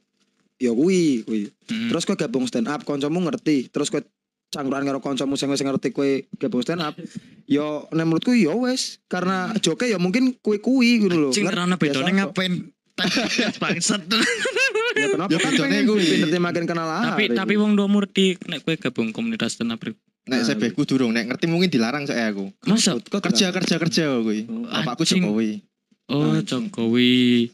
ya 0.58 0.72
kuwi 0.72 1.28
kuwi. 1.28 1.42
Hmm. 1.68 1.92
Terus 1.92 2.08
kowe 2.08 2.16
gabung 2.16 2.48
stand 2.48 2.72
up, 2.72 2.82
kancamu 2.82 3.20
ngerti. 3.28 3.68
Terus 3.68 3.92
kowe 3.92 4.00
cangkruan 4.48 4.88
karo 4.88 5.04
kancamu 5.04 5.36
sing 5.36 5.52
wis 5.52 5.60
ngerti 5.60 5.92
kowe 5.92 6.08
gabung 6.40 6.64
stand 6.64 6.80
up. 6.80 6.96
Ya 7.44 7.84
nek 7.92 8.06
menurutku 8.08 8.32
ya 8.32 8.56
wis 8.56 9.04
karena 9.12 9.52
joke 9.60 9.84
ya 9.84 10.00
mungkin 10.00 10.32
kuwi-kuwi 10.40 11.04
ngono 11.04 11.28
lho. 11.28 11.30
Cing 11.36 11.44
Ngerti? 11.44 11.60
karena 11.60 11.76
bedone 11.76 12.08
kok. 12.08 12.18
ngapain 12.32 12.54
bangsat 13.62 14.02
Ya 14.98 15.08
kenapa? 15.14 15.30
Ya 15.30 15.38
kan 15.40 15.52
pengen 15.54 15.84
kuwi. 15.86 16.06
pinter 16.26 16.42
makin 16.42 16.66
kenal 16.66 16.90
ah, 16.90 17.14
tapi 17.14 17.30
tapi 17.32 17.54
wong 17.56 17.78
dua 17.78 17.86
ngerti 17.86 18.42
nek 18.50 18.66
kowe 18.66 18.74
gabung 18.74 19.14
komunitas 19.14 19.56
stand 19.56 19.72
up 19.72 19.82
rip 19.82 19.98
Nek 20.28 20.44
sebehku 20.44 20.84
durung, 20.84 21.16
nek 21.16 21.24
ngerti 21.32 21.48
mungkin 21.48 21.72
dilarang 21.72 22.04
saya 22.04 22.36
aku. 22.36 22.52
masa 22.68 23.00
Kok 23.00 23.24
Kerja 23.32 23.48
kerja 23.56 23.80
kerja 23.80 24.04
kuwi. 24.20 24.44
Oh, 24.52 24.68
Bapakku. 24.68 25.08
Jokowi. 25.08 25.64
Oh, 26.12 26.36
Jokowi. 26.44 27.48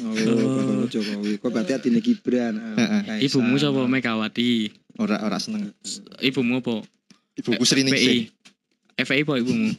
Oh, 0.00 0.88
Jokowi. 0.88 1.36
Kok 1.36 1.52
berarti 1.52 1.76
atine 1.76 2.00
Gibran. 2.00 2.56
Ah. 2.56 3.20
Ibumu 3.20 3.60
sapa 3.60 3.84
Megawati? 3.84 4.72
Ora 4.96 5.20
ora 5.20 5.36
seneng. 5.36 5.68
Ibumu 6.24 6.64
apa? 6.64 6.80
Ibuku 7.36 7.64
Sri. 7.68 7.84
Ningsih. 7.84 8.32
FPI 8.94 9.22
apa 9.22 9.32
ibumu? 9.36 9.70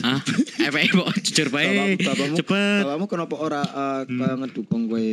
Hah? 0.00 0.20
FPI 0.60 0.86
apa? 0.92 1.04
Jujur 1.18 1.48
bae. 1.48 1.96
Bapak- 1.96 2.36
Cepet. 2.36 2.80
Bapakmu 2.82 3.06
kenapa 3.06 3.34
ora 3.36 3.62
uh, 3.64 4.02
Hmm. 4.04 4.38
ngedukung 4.38 4.86
kowe? 4.86 5.06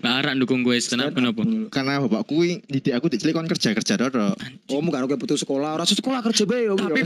Barak 0.00 0.34
dukung 0.36 0.60
gue 0.60 0.74
up 0.74 1.12
kenapa? 1.12 1.40
Karena 1.68 2.00
bapakku 2.00 2.34
kuwi 2.34 2.62
didik 2.64 2.92
aku 2.92 3.06
dicilik 3.06 3.32
kon 3.32 3.46
kerja 3.46 3.72
kerja 3.72 3.94
doro. 3.96 4.34
Oh, 4.66 4.80
mu 4.80 4.88
kan 4.88 5.04
kowe 5.04 5.16
putus 5.16 5.40
sekolah, 5.40 5.74
ora 5.74 5.84
sekolah 5.84 6.20
kerja 6.20 6.44
bae 6.44 6.66
yo. 6.66 6.74
Tapi 6.74 7.00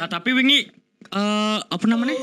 Nah, 0.00 0.08
tapi 0.08 0.30
wingi 0.32 0.68
eh 1.06 1.58
apa 1.60 1.84
namanya? 1.84 2.16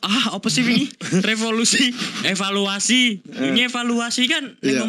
Ah, 0.00 0.34
apa 0.34 0.46
sih 0.46 0.62
ini? 0.62 0.86
Revolusi, 1.28 1.90
evaluasi. 2.24 3.20
Ini 3.26 3.66
evaluasi 3.66 4.22
kan 4.26 4.44
neng 4.56 4.78
Iya. 4.78 4.86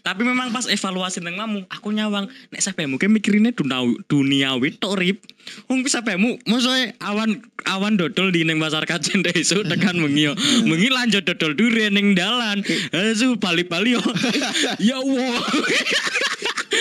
Tapi 0.00 0.22
memang 0.24 0.48
pas 0.48 0.64
evaluasi 0.64 1.20
neng 1.20 1.36
mamu, 1.36 1.68
aku 1.68 1.92
nyawang 1.92 2.26
nek 2.48 2.62
sampai 2.64 2.88
mungkin 2.88 3.12
mikirinnya 3.12 3.52
dunia 3.52 3.84
duniawi 4.08 4.80
tok 4.80 4.96
rip. 4.96 5.20
Wong 5.68 5.84
bisa 5.84 6.00
sampai 6.00 6.16
maksudnya 6.20 6.96
awan 7.04 7.42
awan 7.68 8.00
dodol 8.00 8.32
di 8.32 8.44
neng 8.44 8.56
pasar 8.60 8.88
kajen 8.88 9.20
deh 9.20 9.34
isu 9.34 9.66
tekan 9.68 10.00
mengi 10.00 10.30
yo. 10.30 10.32
Mengi 10.68 10.88
lanjut 10.88 11.24
dodol 11.28 11.52
durian 11.52 11.92
neng 11.92 12.16
dalan. 12.16 12.64
Asu 12.96 13.36
bali-bali 13.36 13.96
yo. 13.96 14.02
ya 14.88 14.96
Allah. 15.00 15.36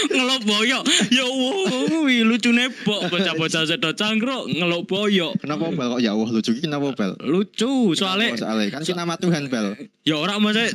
Ngelok 0.07 0.41
boyo 0.47 0.79
ya 1.11 1.23
Allah 1.27 1.99
wih 2.07 2.23
lucune 2.23 2.71
bok 2.87 3.11
bocah-bocah 3.11 3.67
sedo 3.67 3.91
cangkruk 3.91 4.47
ngelok 4.47 4.83
boyo 4.87 5.35
Kenapa 5.39 5.71
bal 5.75 5.97
kok 5.97 6.01
ya 6.03 6.15
Allah 6.15 6.29
lucu 6.31 6.51
iki 6.55 6.63
kenapa 6.67 6.95
bal? 6.95 7.11
lucu 7.25 7.93
soalnya 7.95 8.39
soalnya 8.39 8.71
kan 8.71 8.81
kita 8.83 8.95
nama 8.95 9.15
Tuhan 9.19 9.51
bal. 9.51 9.75
ya 10.07 10.15
ora 10.15 10.39
maksudnya 10.39 10.71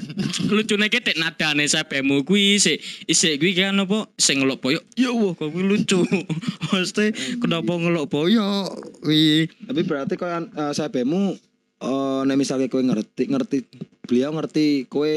lucune 0.52 0.86
ketek 0.92 1.16
nadane 1.16 1.64
sabemu 1.66 2.22
kuwi 2.22 2.60
sik 2.60 2.78
isik 3.08 3.40
kuwi 3.40 3.56
kan 3.56 3.80
apa? 3.80 4.08
Sing 4.20 4.42
ngelok 4.44 4.60
boyo 4.60 4.80
ya 4.98 5.10
Allah 5.10 5.32
kok 5.36 5.48
kuwi 5.50 5.64
lucu. 5.64 6.00
Mesti 6.74 7.38
kenapa 7.38 7.72
ngelok 7.74 8.06
boyo 8.10 8.68
wih. 9.06 9.46
Tapi 9.66 9.80
berarti 9.86 10.14
kau 10.18 10.28
yang 10.28 10.50
uh, 10.54 10.72
sabemu 10.74 11.36
eh 11.84 12.20
nek 12.24 12.36
misalnya 12.38 12.66
kowe 12.72 12.80
ngerti 12.80 13.28
ngerti 13.28 13.58
beliau 14.08 14.32
ngerti 14.32 14.88
kowe 14.88 15.10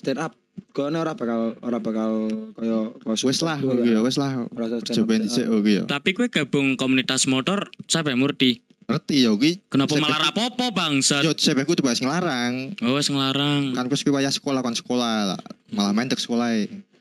stand 0.00 0.20
up. 0.20 0.32
Kowe 0.74 0.90
ora 0.90 1.14
bakal 1.14 1.54
ora 1.62 1.78
bakal 1.78 2.26
kaya 2.58 2.90
Wes 3.06 3.42
lah 3.46 3.62
oke 3.62 3.86
ya, 3.86 4.02
wes 4.02 4.18
lah. 4.18 4.42
Coba 4.90 5.12
dhisik 5.22 5.46
oke 5.46 5.70
ya. 5.70 5.82
tapi 5.86 6.10
kue 6.14 6.26
gabung 6.26 6.74
komunitas 6.74 7.30
motor 7.30 7.70
sabemu 7.86 8.26
murti 8.26 8.58
Ngerti 8.84 9.24
ya 9.24 9.32
kuwi. 9.32 9.64
kenapa 9.72 9.96
malah 9.96 10.28
rapopo 10.28 10.68
bangsa 10.74 11.24
Yo 11.24 11.32
sebeku 11.32 11.72
tuh 11.72 11.86
bahas 11.86 12.04
ngelarang. 12.04 12.76
oh 12.84 12.98
wis 12.98 13.08
ngelarang 13.08 13.72
Kan 13.72 13.86
wis 13.88 14.02
kuwi 14.02 14.20
sekolah 14.20 14.60
kan 14.60 14.74
sekolah 14.76 15.32
lah. 15.32 15.40
Malah 15.72 15.94
main 15.94 16.10
tek 16.10 16.18
sekolah 16.20 16.52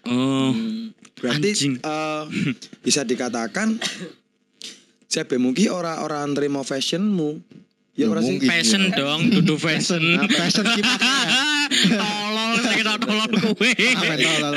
oh 0.07 0.53
Berarti 1.19 1.49
Anjing. 1.49 1.73
eh, 1.79 2.23
bisa 2.79 3.01
dikatakan 3.03 3.81
sabemu 5.13 5.53
ki 5.53 5.69
ora 5.69 6.01
ora 6.01 6.25
nerima 6.25 6.61
fashionmu. 6.61 7.41
Ya 7.93 7.99
Ya, 7.99 8.05
ora 8.07 8.19
sih. 8.19 8.33
mungkin. 8.33 8.47
fashion 8.47 8.83
Iya. 8.83 8.97
dong 8.97 9.21
dudu 9.33 9.55
fashion 9.55 10.01
Nah, 10.01 10.25
fashion 10.27 10.65
ki 10.73 10.81
tolol 11.91 12.51
saya 12.57 12.73
kira 12.73 12.93
tolol 12.97 13.29
kowe 13.43 13.69
Amen, 13.69 14.17
tolol. 14.19 14.53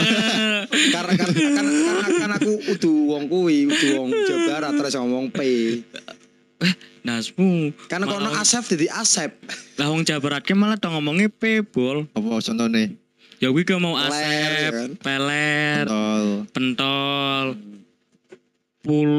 karena 0.88 1.12
kan 1.14 1.29
kan 1.31 1.66
karena 1.68 2.09
kan 2.16 2.31
aku 2.35 2.53
udu 2.66 2.92
wong 3.07 3.25
kuwi, 3.27 3.66
udu 3.66 3.87
wong 3.94 4.09
Jawa 4.11 4.40
Barat 4.51 4.72
terus 4.75 4.94
ngomong 4.96 5.29
P. 5.29 5.38
nasmu 7.03 7.77
Karena 7.87 8.05
kono 8.05 8.27
Malah- 8.27 8.40
Asep 8.40 8.64
jadi 8.66 8.88
Asep. 8.90 9.37
lah 9.77 9.87
wong 9.87 10.03
Jawa 10.03 10.18
Barat 10.18 10.42
ki 10.42 10.53
malah 10.53 10.75
tau 10.75 10.90
ngomongnya 10.90 11.29
pebol 11.29 12.09
Apa 12.11 12.40
contohnya? 12.40 12.88
ya 13.37 13.46
gue 13.46 13.62
gak 13.62 13.77
mau 13.77 13.94
Peler, 13.94 14.09
asep 14.09 14.33
ya 14.57 14.70
kan? 14.72 14.90
peler 14.96 15.83
Tol. 15.85 16.27
pentol 16.51 17.46
pul 18.81 19.12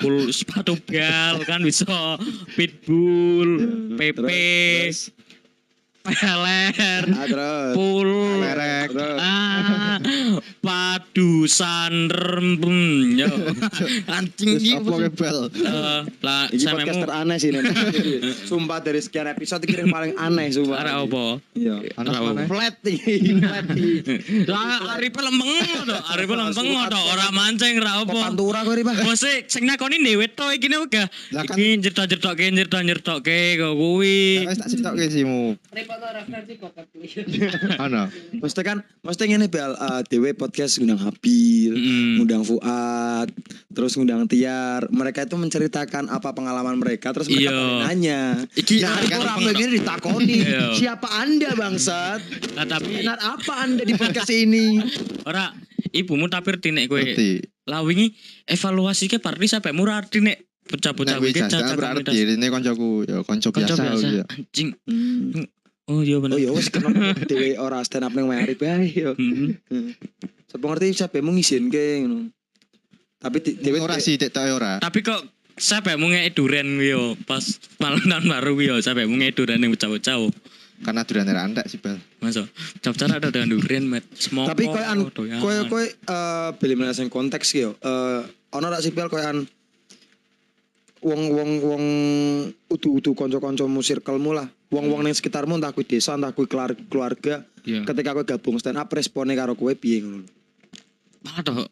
pul 0.00 0.32
sepatu 0.32 0.74
bal 0.88 1.44
kan 1.44 1.60
bisa 1.60 2.16
pitbull 2.56 3.50
pp 4.00 4.16
Terus, 4.16 5.12
peler 6.00 7.04
ah, 7.12 7.26
terus. 7.28 7.72
pul 7.76 8.08
Merek. 8.40 8.88
Ah 9.20 10.00
padusan 10.60 12.08
rembem 12.08 12.78
yo 13.16 13.28
anjing 14.16 14.56
Terus 14.56 14.62
iki 14.62 14.72
apa 14.76 14.92
ke 14.92 15.10
bal? 15.14 15.38
Eh, 15.50 16.00
lah 16.20 16.42
Ini 16.48 16.60
sampe 16.60 16.82
podcast 16.82 16.94
mu 16.94 17.04
teraneh 17.04 17.36
sih. 17.36 17.50
Sumpah 18.50 18.78
dari 18.78 19.00
sekian 19.00 19.26
episode 19.26 19.64
yang 19.64 19.88
paling 19.88 20.12
aneh 20.14 20.48
sumpah. 20.50 20.76
arek 20.78 20.94
apa 21.00 21.24
Iya. 21.52 21.74
Mana? 21.96 22.44
Flat 22.44 22.74
nih, 22.82 22.98
flat 23.38 23.66
nih. 23.70 23.94
Lah 24.44 24.60
aripe 24.94 25.18
lempeng 25.18 25.48
to, 25.82 25.96
aripe 26.08 26.34
lempeng 26.34 26.68
to, 26.86 27.00
ora 27.06 27.26
mancing 27.30 27.76
ra 27.76 27.92
apa. 28.00 28.12
Pantura 28.22 28.60
kok 28.60 28.74
riba. 28.74 28.92
Bose 29.00 29.44
sing 29.46 29.64
nakoni 29.64 29.96
dhewe 29.98 30.28
to 30.28 30.44
iki 30.50 30.68
nek 30.68 30.80
uga. 30.82 31.04
Kan- 31.08 31.48
Iki 31.50 31.82
cerita-ceritoke 31.82 32.44
cerita-ceritoke 32.46 33.38
kok 33.56 33.72
kuwi. 33.74 34.44
Wes 34.44 34.56
tak 34.56 34.68
cerita 34.68 34.88
ke 34.92 35.08
simu. 35.08 35.56
Ana. 37.78 38.08
Maksudnya 38.34 38.64
kan, 38.64 38.76
maksudnya 39.00 39.26
ngene 39.30 39.46
bel 39.46 39.72
uh, 39.74 40.00
dewe 40.04 40.30
podcast 40.50 40.82
ngundang 40.82 40.98
Habil, 40.98 41.70
Mm. 41.70 42.18
ngundang 42.18 42.42
Fuad, 42.42 43.30
terus 43.70 43.94
ngundang 43.94 44.26
Tiar. 44.26 44.90
Mereka 44.90 45.24
itu 45.24 45.38
menceritakan 45.38 46.10
apa 46.10 46.34
pengalaman 46.34 46.74
mereka, 46.74 47.14
terus 47.14 47.30
mereka 47.30 47.54
balik 47.54 47.86
nanya. 47.86 48.20
Iki 48.50 48.82
Nah, 48.82 48.98
kan 48.98 49.02
itu 49.06 49.18
rame 49.22 49.50
gini 49.54 49.70
ditakoni. 49.78 50.38
Iya. 50.50 50.74
Siapa 50.74 51.06
anda 51.22 51.54
bangsat? 51.54 52.20
Nah, 52.58 52.66
tapi 52.66 52.90
Minat 52.98 53.22
apa 53.22 53.52
anda 53.62 53.86
di 53.86 53.94
podcast 53.94 54.26
ini? 54.28 54.82
ora 55.22 55.54
ibumu 55.90 56.26
tapi 56.26 56.50
ngerti 56.50 56.68
nek 56.72 56.84
kowe. 56.86 56.98
Ngerti. 56.98 57.30
Lah 57.64 57.86
wingi 57.86 58.10
evaluasi 58.44 59.06
ke 59.06 59.22
parti 59.22 59.46
sampe 59.46 59.70
murah 59.70 60.02
arti 60.02 60.18
nek 60.18 60.42
bocah-bocah 60.66 61.18
Nek 61.18 61.22
wis 61.22 61.30
iki 61.30 61.40
jajan 61.40 61.50
cacat 61.62 61.76
berarti 61.76 62.14
ini 62.16 62.46
koncoku 62.46 63.02
ya 63.02 63.22
konco 63.22 63.48
biasa 63.50 63.74
biasa 63.78 64.06
ya. 64.08 64.24
anjing. 64.26 64.74
Oh 65.90 66.06
iya 66.06 66.22
bener. 66.22 66.38
Oh 66.38 66.40
ya 66.40 66.50
wes 66.54 66.70
kenapa 66.74 67.18
dewe 67.26 67.58
ora 67.58 67.82
stand 67.82 68.06
up 68.06 68.14
ning 68.14 68.30
mari 68.30 68.54
bae 68.54 68.86
yo. 68.86 69.18
Hmm. 69.18 69.58
Sapa 70.46 70.64
ngerti 70.70 70.94
siapa 70.94 71.18
mau 71.18 71.34
ngizinke 71.34 72.06
ngono. 72.06 72.30
Tapi 73.18 73.42
dewe 73.58 73.82
Ora 73.82 73.98
sih 73.98 74.14
tek 74.14 74.30
tok 74.30 74.46
ora. 74.54 74.78
Tapi 74.78 75.02
kok 75.02 75.18
sampe 75.58 75.92
mu 75.98 76.08
ngek 76.14 76.32
duren 76.38 76.78
kuwi 76.78 76.94
yo 76.94 77.18
pas 77.26 77.42
malam 77.82 78.00
tahun 78.00 78.30
baru 78.30 78.54
kuwi 78.54 78.70
yo 78.70 78.76
sampe 78.78 79.02
mu 79.04 79.18
ngek 79.18 79.34
duren 79.34 79.58
ning 79.58 79.74
bocah-bocah. 79.74 80.14
yo. 80.16 80.30
Karena 80.80 81.04
duran 81.04 81.28
era 81.28 81.44
antek 81.44 81.66
sih 81.68 81.76
bal. 81.76 82.00
Masa 82.24 82.46
cap-cara 82.80 83.20
ada 83.20 83.28
dengan 83.28 83.52
durian 83.52 83.84
met 83.84 84.00
semua 84.16 84.48
Tapi 84.48 84.64
kowe 84.64 84.80
an 84.80 85.10
doyan. 85.12 85.42
kowe 85.42 85.52
kowe 85.68 85.84
eh 85.84 86.48
beli 86.56 86.72
mana 86.78 86.94
sing 86.96 87.10
konteks 87.12 87.50
yo. 87.52 87.74
Eh 87.82 88.20
ono 88.54 88.66
rak 88.70 88.80
sipil 88.80 89.12
kowe 89.12 89.20
an 89.20 89.44
wong 91.04 91.20
wong 91.32 91.50
wong 91.60 91.84
udu-udu 92.72 93.12
kanca-kancamu 93.12 93.84
circlemu 93.84 94.30
lah. 94.32 94.48
Wong-wong 94.70 95.02
ning 95.02 95.14
sekitarmu 95.14 95.58
entah 95.58 95.74
kuwi 95.74 95.86
desa 95.86 96.14
entah 96.14 96.30
kuwi 96.30 96.46
keluarga 96.86 97.42
Iya. 97.60 97.84
ketika 97.84 98.16
kowe 98.16 98.24
gabung 98.24 98.56
stand 98.56 98.80
up 98.80 98.88
responnya 98.88 99.36
karo 99.36 99.52
kowe 99.52 99.72
piye 99.76 100.00
ngono. 100.00 100.24
Aduh. 101.36 101.68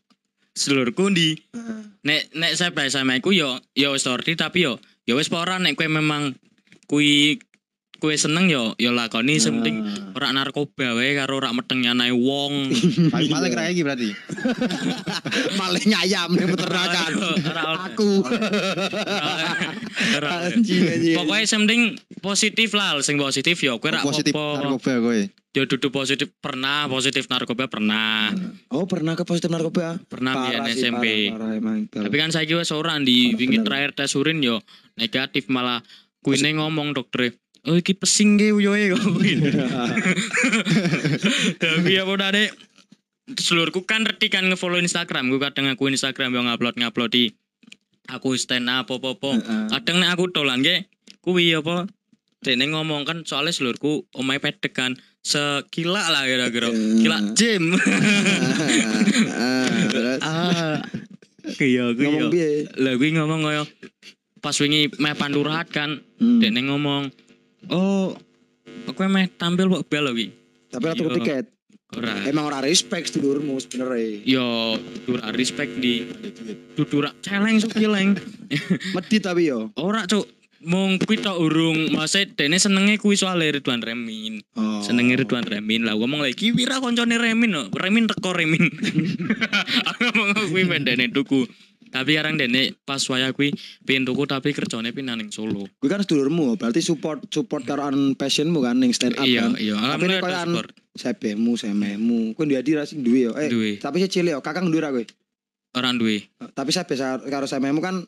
Sedulurku 0.53 1.09
ndi? 1.15 1.39
Nek 2.05 2.35
nek 2.35 2.53
saya 2.59 2.75
sama 2.91 3.17
iku 3.17 3.31
yo 3.31 3.63
yo 3.73 3.95
ngerti 3.95 4.35
tapi 4.35 4.67
yo 4.67 4.83
yo 5.07 5.17
wis 5.17 5.31
apa 5.31 5.39
ora 5.41 5.57
nek 5.63 5.79
kowe 5.79 5.89
memang 5.89 6.35
kui 6.91 7.39
kowe 7.99 8.15
seneng 8.15 8.47
yo 8.47 8.79
yo 8.79 8.95
lakoni 8.95 9.37
sing 9.37 9.59
penting 9.59 9.83
ora 10.15 10.31
narkoba 10.31 10.95
wae 10.95 11.19
karo 11.19 11.43
ora 11.43 11.51
meteng 11.51 11.83
nyanae 11.83 12.15
wong. 12.15 12.71
Paling 13.15 13.31
paling 13.31 13.51
kira 13.51 13.63
iki 13.69 13.83
berarti. 13.83 14.09
Malah 15.59 15.83
nyayam 15.83 16.31
ning 16.33 16.49
peternakan. 16.49 17.13
Aku. 17.91 18.11
Pokoknya 21.19 21.45
sing 21.47 21.61
penting 21.67 21.83
positif 22.21 22.75
lah, 22.75 22.99
sing 23.03 23.19
positif 23.19 23.59
yo 23.61 23.79
kowe 23.79 23.91
ora 23.91 24.03
Positif 24.03 24.33
apa. 24.35 24.63
narkoba 24.63 24.95
kowe. 25.03 25.21
Yo 25.57 25.65
dudu 25.65 25.89
positif 25.91 26.29
pernah, 26.39 26.87
positif 26.87 27.27
narkoba 27.27 27.67
pernah. 27.67 28.31
Oh 28.71 28.85
pernah 28.85 29.17
ke 29.17 29.25
positif 29.25 29.49
narkoba? 29.49 29.99
Pernah 30.07 30.33
Parah 30.37 30.71
sih, 30.71 30.87
SMP. 30.87 31.33
Parah, 31.33 31.51
parah 31.51 31.53
emang. 31.57 31.79
Tapi 31.89 32.15
kan 32.15 32.31
saya 32.31 32.47
wis 32.47 32.71
ora 32.71 32.95
di 33.01 33.33
Oh, 33.35 33.65
terakhir 33.65 33.91
tes 33.97 34.13
urin 34.15 34.39
yo 34.39 34.63
negatif 34.95 35.51
malah 35.51 35.83
kuine 36.23 36.55
ngomong 36.55 36.93
dokter 36.93 37.33
Oh 37.69 37.77
iki 37.77 37.93
pesing 37.93 38.41
ge 38.41 38.57
uyoe 38.57 38.97
kok 38.97 39.03
kuwi. 39.05 39.33
Tapi 41.63 41.93
apa 42.01 42.13
dane 42.17 42.49
seluruhku 43.37 43.85
kan 43.85 44.09
reti 44.09 44.33
kan 44.33 44.49
nge-follow 44.49 44.81
Instagram, 44.81 45.29
gue 45.29 45.37
kadang 45.37 45.69
aku 45.69 45.93
Instagram 45.93 46.33
yang 46.33 46.49
ngupload 46.49 46.81
ngupload 46.81 47.13
di 47.13 47.25
aku 48.09 48.33
stand 48.41 48.73
up 48.73 48.89
apa-apa. 48.89 49.31
Heeh. 49.37 49.65
Kadang 49.69 50.01
nek 50.01 50.17
aku 50.17 50.33
dolan 50.33 50.65
ge 50.65 50.89
kuwi 51.21 51.53
apa 51.53 51.85
Dene 52.39 52.71
ngomong 52.71 53.03
kan 53.03 53.27
soalnya 53.27 53.51
seluruhku 53.51 54.07
omahe 54.15 54.39
pedek 54.39 54.71
kan 54.71 54.95
sekila 55.27 56.07
lah 56.07 56.23
kira-kira. 56.23 56.71
Kila 56.71 57.35
gym. 57.35 57.75
Ah, 59.35 59.67
terus 59.91 60.21
ah. 60.23 60.79
Iya, 61.59 61.99
kuwi 61.99 62.07
ngomong 62.07 62.23
yo. 62.23 62.31
piye? 62.31 62.71
Lah 62.79 62.95
ngomong 62.95 63.41
kaya 63.43 63.63
pas 64.39 64.55
wingi 64.63 64.87
meh 65.03 65.19
pandurahat 65.19 65.67
kan, 65.75 65.99
Hmm. 66.23 66.39
dene 66.39 66.63
ngomong, 66.71 67.11
"Oh, 67.67 68.15
aku 68.87 68.99
meh 69.11 69.27
tampil 69.35 69.67
kok 69.67 69.91
bel 69.91 70.07
kuwi." 70.15 70.31
Tapi 70.71 70.85
tuku 70.95 71.11
Iya. 71.11 71.19
tiket. 71.19 71.47
Ora. 71.89 72.13
Emang 72.29 72.45
ora 72.53 72.61
respect 72.61 73.09
sedulurmu 73.09 73.57
sebenarnya. 73.57 74.21
Yo, 74.21 74.77
dura 75.09 75.33
respect 75.33 75.73
di 75.81 76.05
dudura 76.77 77.17
celeng 77.25 77.57
sok 77.65 77.81
celeng. 77.81 78.13
Medit 78.93 79.25
tapi 79.29 79.49
yo. 79.49 79.73
Ora, 79.81 80.05
Cuk. 80.05 80.29
Mung 80.59 80.99
kuwi 80.99 81.23
tok 81.23 81.39
urung, 81.39 81.95
maksud 81.95 82.35
dene 82.35 82.59
senenge 82.59 82.99
kuwi 82.99 83.15
soal 83.15 83.39
Ridwan 83.39 83.79
Remin. 83.79 84.43
Oh. 84.59 84.83
Senenge 84.83 85.15
Ridwan 85.15 85.47
Remin 85.47 85.87
lah 85.87 85.95
ngomong 85.95 86.19
lagi 86.19 86.51
wira 86.51 86.83
koncone 86.83 87.15
Remin 87.15 87.55
no. 87.55 87.71
Remin 87.71 88.11
teko 88.11 88.35
Remin. 88.35 88.67
Aku 89.95 90.03
ngomong 90.13 90.51
kuwi 90.51 90.67
pendene 90.67 91.09
tuku. 91.09 91.47
Tapi 91.89 92.11
sekarang 92.13 92.37
dene 92.37 92.77
pas 92.79 93.01
waya 93.07 93.33
kuwi 93.33 93.53
pengen 93.83 94.05
tuku 94.05 94.25
tapi 94.25 94.53
kerjane 94.53 94.91
pindah 94.91 95.15
ning 95.15 95.29
Solo. 95.29 95.65
Kuwi 95.77 95.89
kan 95.89 96.01
sedulurmu, 96.01 96.55
berarti 96.55 96.79
support 96.79 97.25
support 97.29 97.65
karo 97.65 97.83
an 97.83 98.13
passionmu 98.13 98.61
kan 98.61 98.77
ning 98.77 98.93
stand 98.93 99.17
up 99.17 99.25
Iya, 99.25 99.49
kan. 99.49 99.57
iya. 99.57 99.75
Tapi 99.75 100.05
nek 100.07 100.23
an 100.23 100.53
sebemu, 100.93 101.53
sememu, 101.55 102.21
duwe 102.35 102.55
adi 102.55 102.73
ra 102.73 102.83
sing 102.83 103.01
duwe 103.01 103.27
yo. 103.27 103.33
Eh, 103.35 103.49
Duwe. 103.49 103.71
tapi 103.79 103.99
sih 103.99 104.11
cilik 104.11 104.35
yo, 104.35 104.41
kakang 104.41 104.69
duwe 104.69 104.81
ra 104.81 104.91
kowe. 104.91 105.05
Orang 105.73 105.97
duwe 105.97 106.27
Tapi 106.53 106.71
saya 106.71 106.85
biasa 106.85 107.23
karo 107.25 107.45
sememu 107.45 107.79
kan 107.79 108.05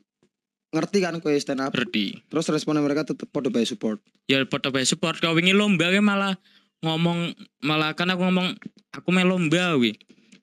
ngerti 0.71 0.99
kan 0.99 1.19
kowe 1.19 1.33
stand 1.35 1.61
up. 1.61 1.71
berarti. 1.71 2.21
Terus 2.27 2.47
responnya 2.49 2.81
mereka 2.81 3.03
tetep 3.05 3.27
podo 3.27 3.49
bae 3.49 3.65
support. 3.65 3.99
Ya 4.27 4.43
padha 4.45 4.69
bae 4.69 4.83
support 4.83 5.19
kau 5.19 5.33
wingi 5.33 5.51
lomba 5.51 5.89
ke 5.89 5.99
malah 5.99 6.37
ngomong 6.81 7.33
malah 7.61 7.93
kan 7.93 8.09
aku 8.09 8.23
ngomong 8.23 8.55
aku 8.91 9.09
main 9.09 9.25
lomba 9.25 9.75
wi. 9.77 9.95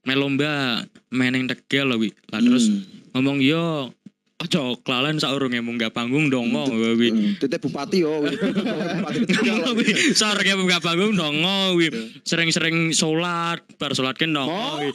Main 0.04 0.18
lomba 0.18 0.82
main 1.10 1.32
ning 1.32 1.46
Tegal 1.46 1.92
wi. 1.96 2.16
Lah 2.28 2.40
terus 2.40 2.68
Hmm. 2.70 2.97
Ngomong 3.18 3.42
yo 3.42 3.90
Ojo 4.38 4.78
kelalen 4.86 5.18
saurunge 5.18 5.58
munggah 5.60 5.90
panggung 5.90 6.30
dongo 6.30 6.70
wi. 6.70 7.10
Hmm, 7.10 7.42
Tete 7.42 7.58
bupati 7.58 8.06
yo. 8.06 8.22
Tegal. 8.22 9.74
Saurunge 10.14 10.54
munggah 10.54 10.78
panggung 10.78 11.18
dongo 11.18 11.74
wi. 11.74 11.90
Sering-sering 12.22 12.94
sholat, 12.94 13.66
bar 13.76 13.92
sholat 13.92 14.14
kan 14.14 14.30
dongo 14.30 14.54
Oh. 14.54 14.78
wi. 14.78 14.94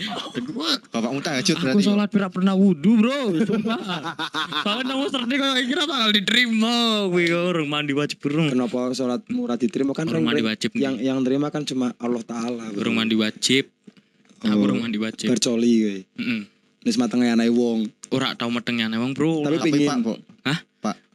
Bapakmu 0.89 1.19
tahajud 1.19 1.59
Aku 1.59 1.65
berarti. 1.75 1.83
sholat 1.83 2.07
pira 2.07 2.31
pernah 2.31 2.55
wudhu 2.55 2.95
bro 2.95 3.35
Sumpah 3.35 3.83
Soalnya 4.63 4.85
nang 4.87 5.11
serdi 5.11 5.35
kaya 5.35 5.59
kira 5.61 5.83
bakal 5.85 6.11
diterima 6.13 6.75
Wih 7.09 7.33
orang 7.33 7.67
mandi 7.67 7.93
wajib 7.93 8.21
burung 8.21 8.47
Kenapa 8.47 8.93
sholat 8.93 9.27
murah 9.27 9.57
diterima 9.57 9.91
kan 9.91 10.07
Orang 10.07 10.23
mandi 10.23 10.41
wajib 10.41 10.71
yang 10.75 10.95
yang 10.99 11.19
terima 11.21 11.49
kan 11.49 11.65
cuma 11.65 11.91
Allah 11.97 12.23
taala. 12.23 12.71
Orang 12.73 12.95
mandi 12.95 13.17
wajib 13.17 13.67
Aku 14.41 14.55
Oh. 14.55 14.65
orang 14.65 14.79
mandi 14.81 14.99
wajib 14.99 15.27
Bercoli 15.29 15.73
kowe. 15.81 15.99
Wis 16.83 16.99
matenge 16.99 17.31
anae 17.31 17.49
wong, 17.49 17.87
Ora 18.11 18.35
tau 18.35 18.51
metengnya 18.53 18.90
emang 18.90 19.14
bro. 19.14 19.40
Tapi 19.40 19.57
Tapi 19.57 19.71
pingin. 19.73 19.88
Pak, 19.88 19.99
kok. 20.05 20.18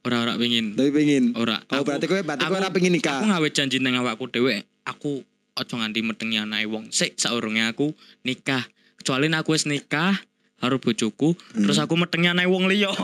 Ora 0.07 0.23
ora 0.23 0.33
pengin 0.39 0.71
tapi 0.71 0.89
pengen. 0.95 1.35
Ora. 1.35 1.59
Oh 1.67 1.83
Aku- 1.83 1.91
berarti 1.91 2.07
kowe 2.07 2.23
berarti 2.23 2.39
kowe 2.39 2.47
aku- 2.47 2.63
ora 2.63 2.71
Aku 2.71 2.79
nikah. 2.87 3.19
ngawe 3.27 3.47
janji 3.51 3.83
nang 3.83 3.99
awakku 3.99 4.31
dhewe 4.31 4.63
Aku 4.87 5.19
ojo 5.53 5.73
nganti 5.75 5.99
metengnya 5.99 6.47
anake 6.47 6.63
wong. 6.65 6.87
Sik 6.89 7.19
saurunge 7.19 7.59
aku 7.67 7.91
nikah. 8.23 8.63
Kecuali 8.95 9.27
aku 9.29 9.51
wis 9.51 9.67
nikah 9.67 10.15
Harus 10.57 10.81
bojoku 10.81 11.37
Terus 11.53 11.77
aku 11.77 11.93
metengnya 11.93 12.31
anake 12.33 12.49
wong 12.49 12.65
liya 12.65 12.89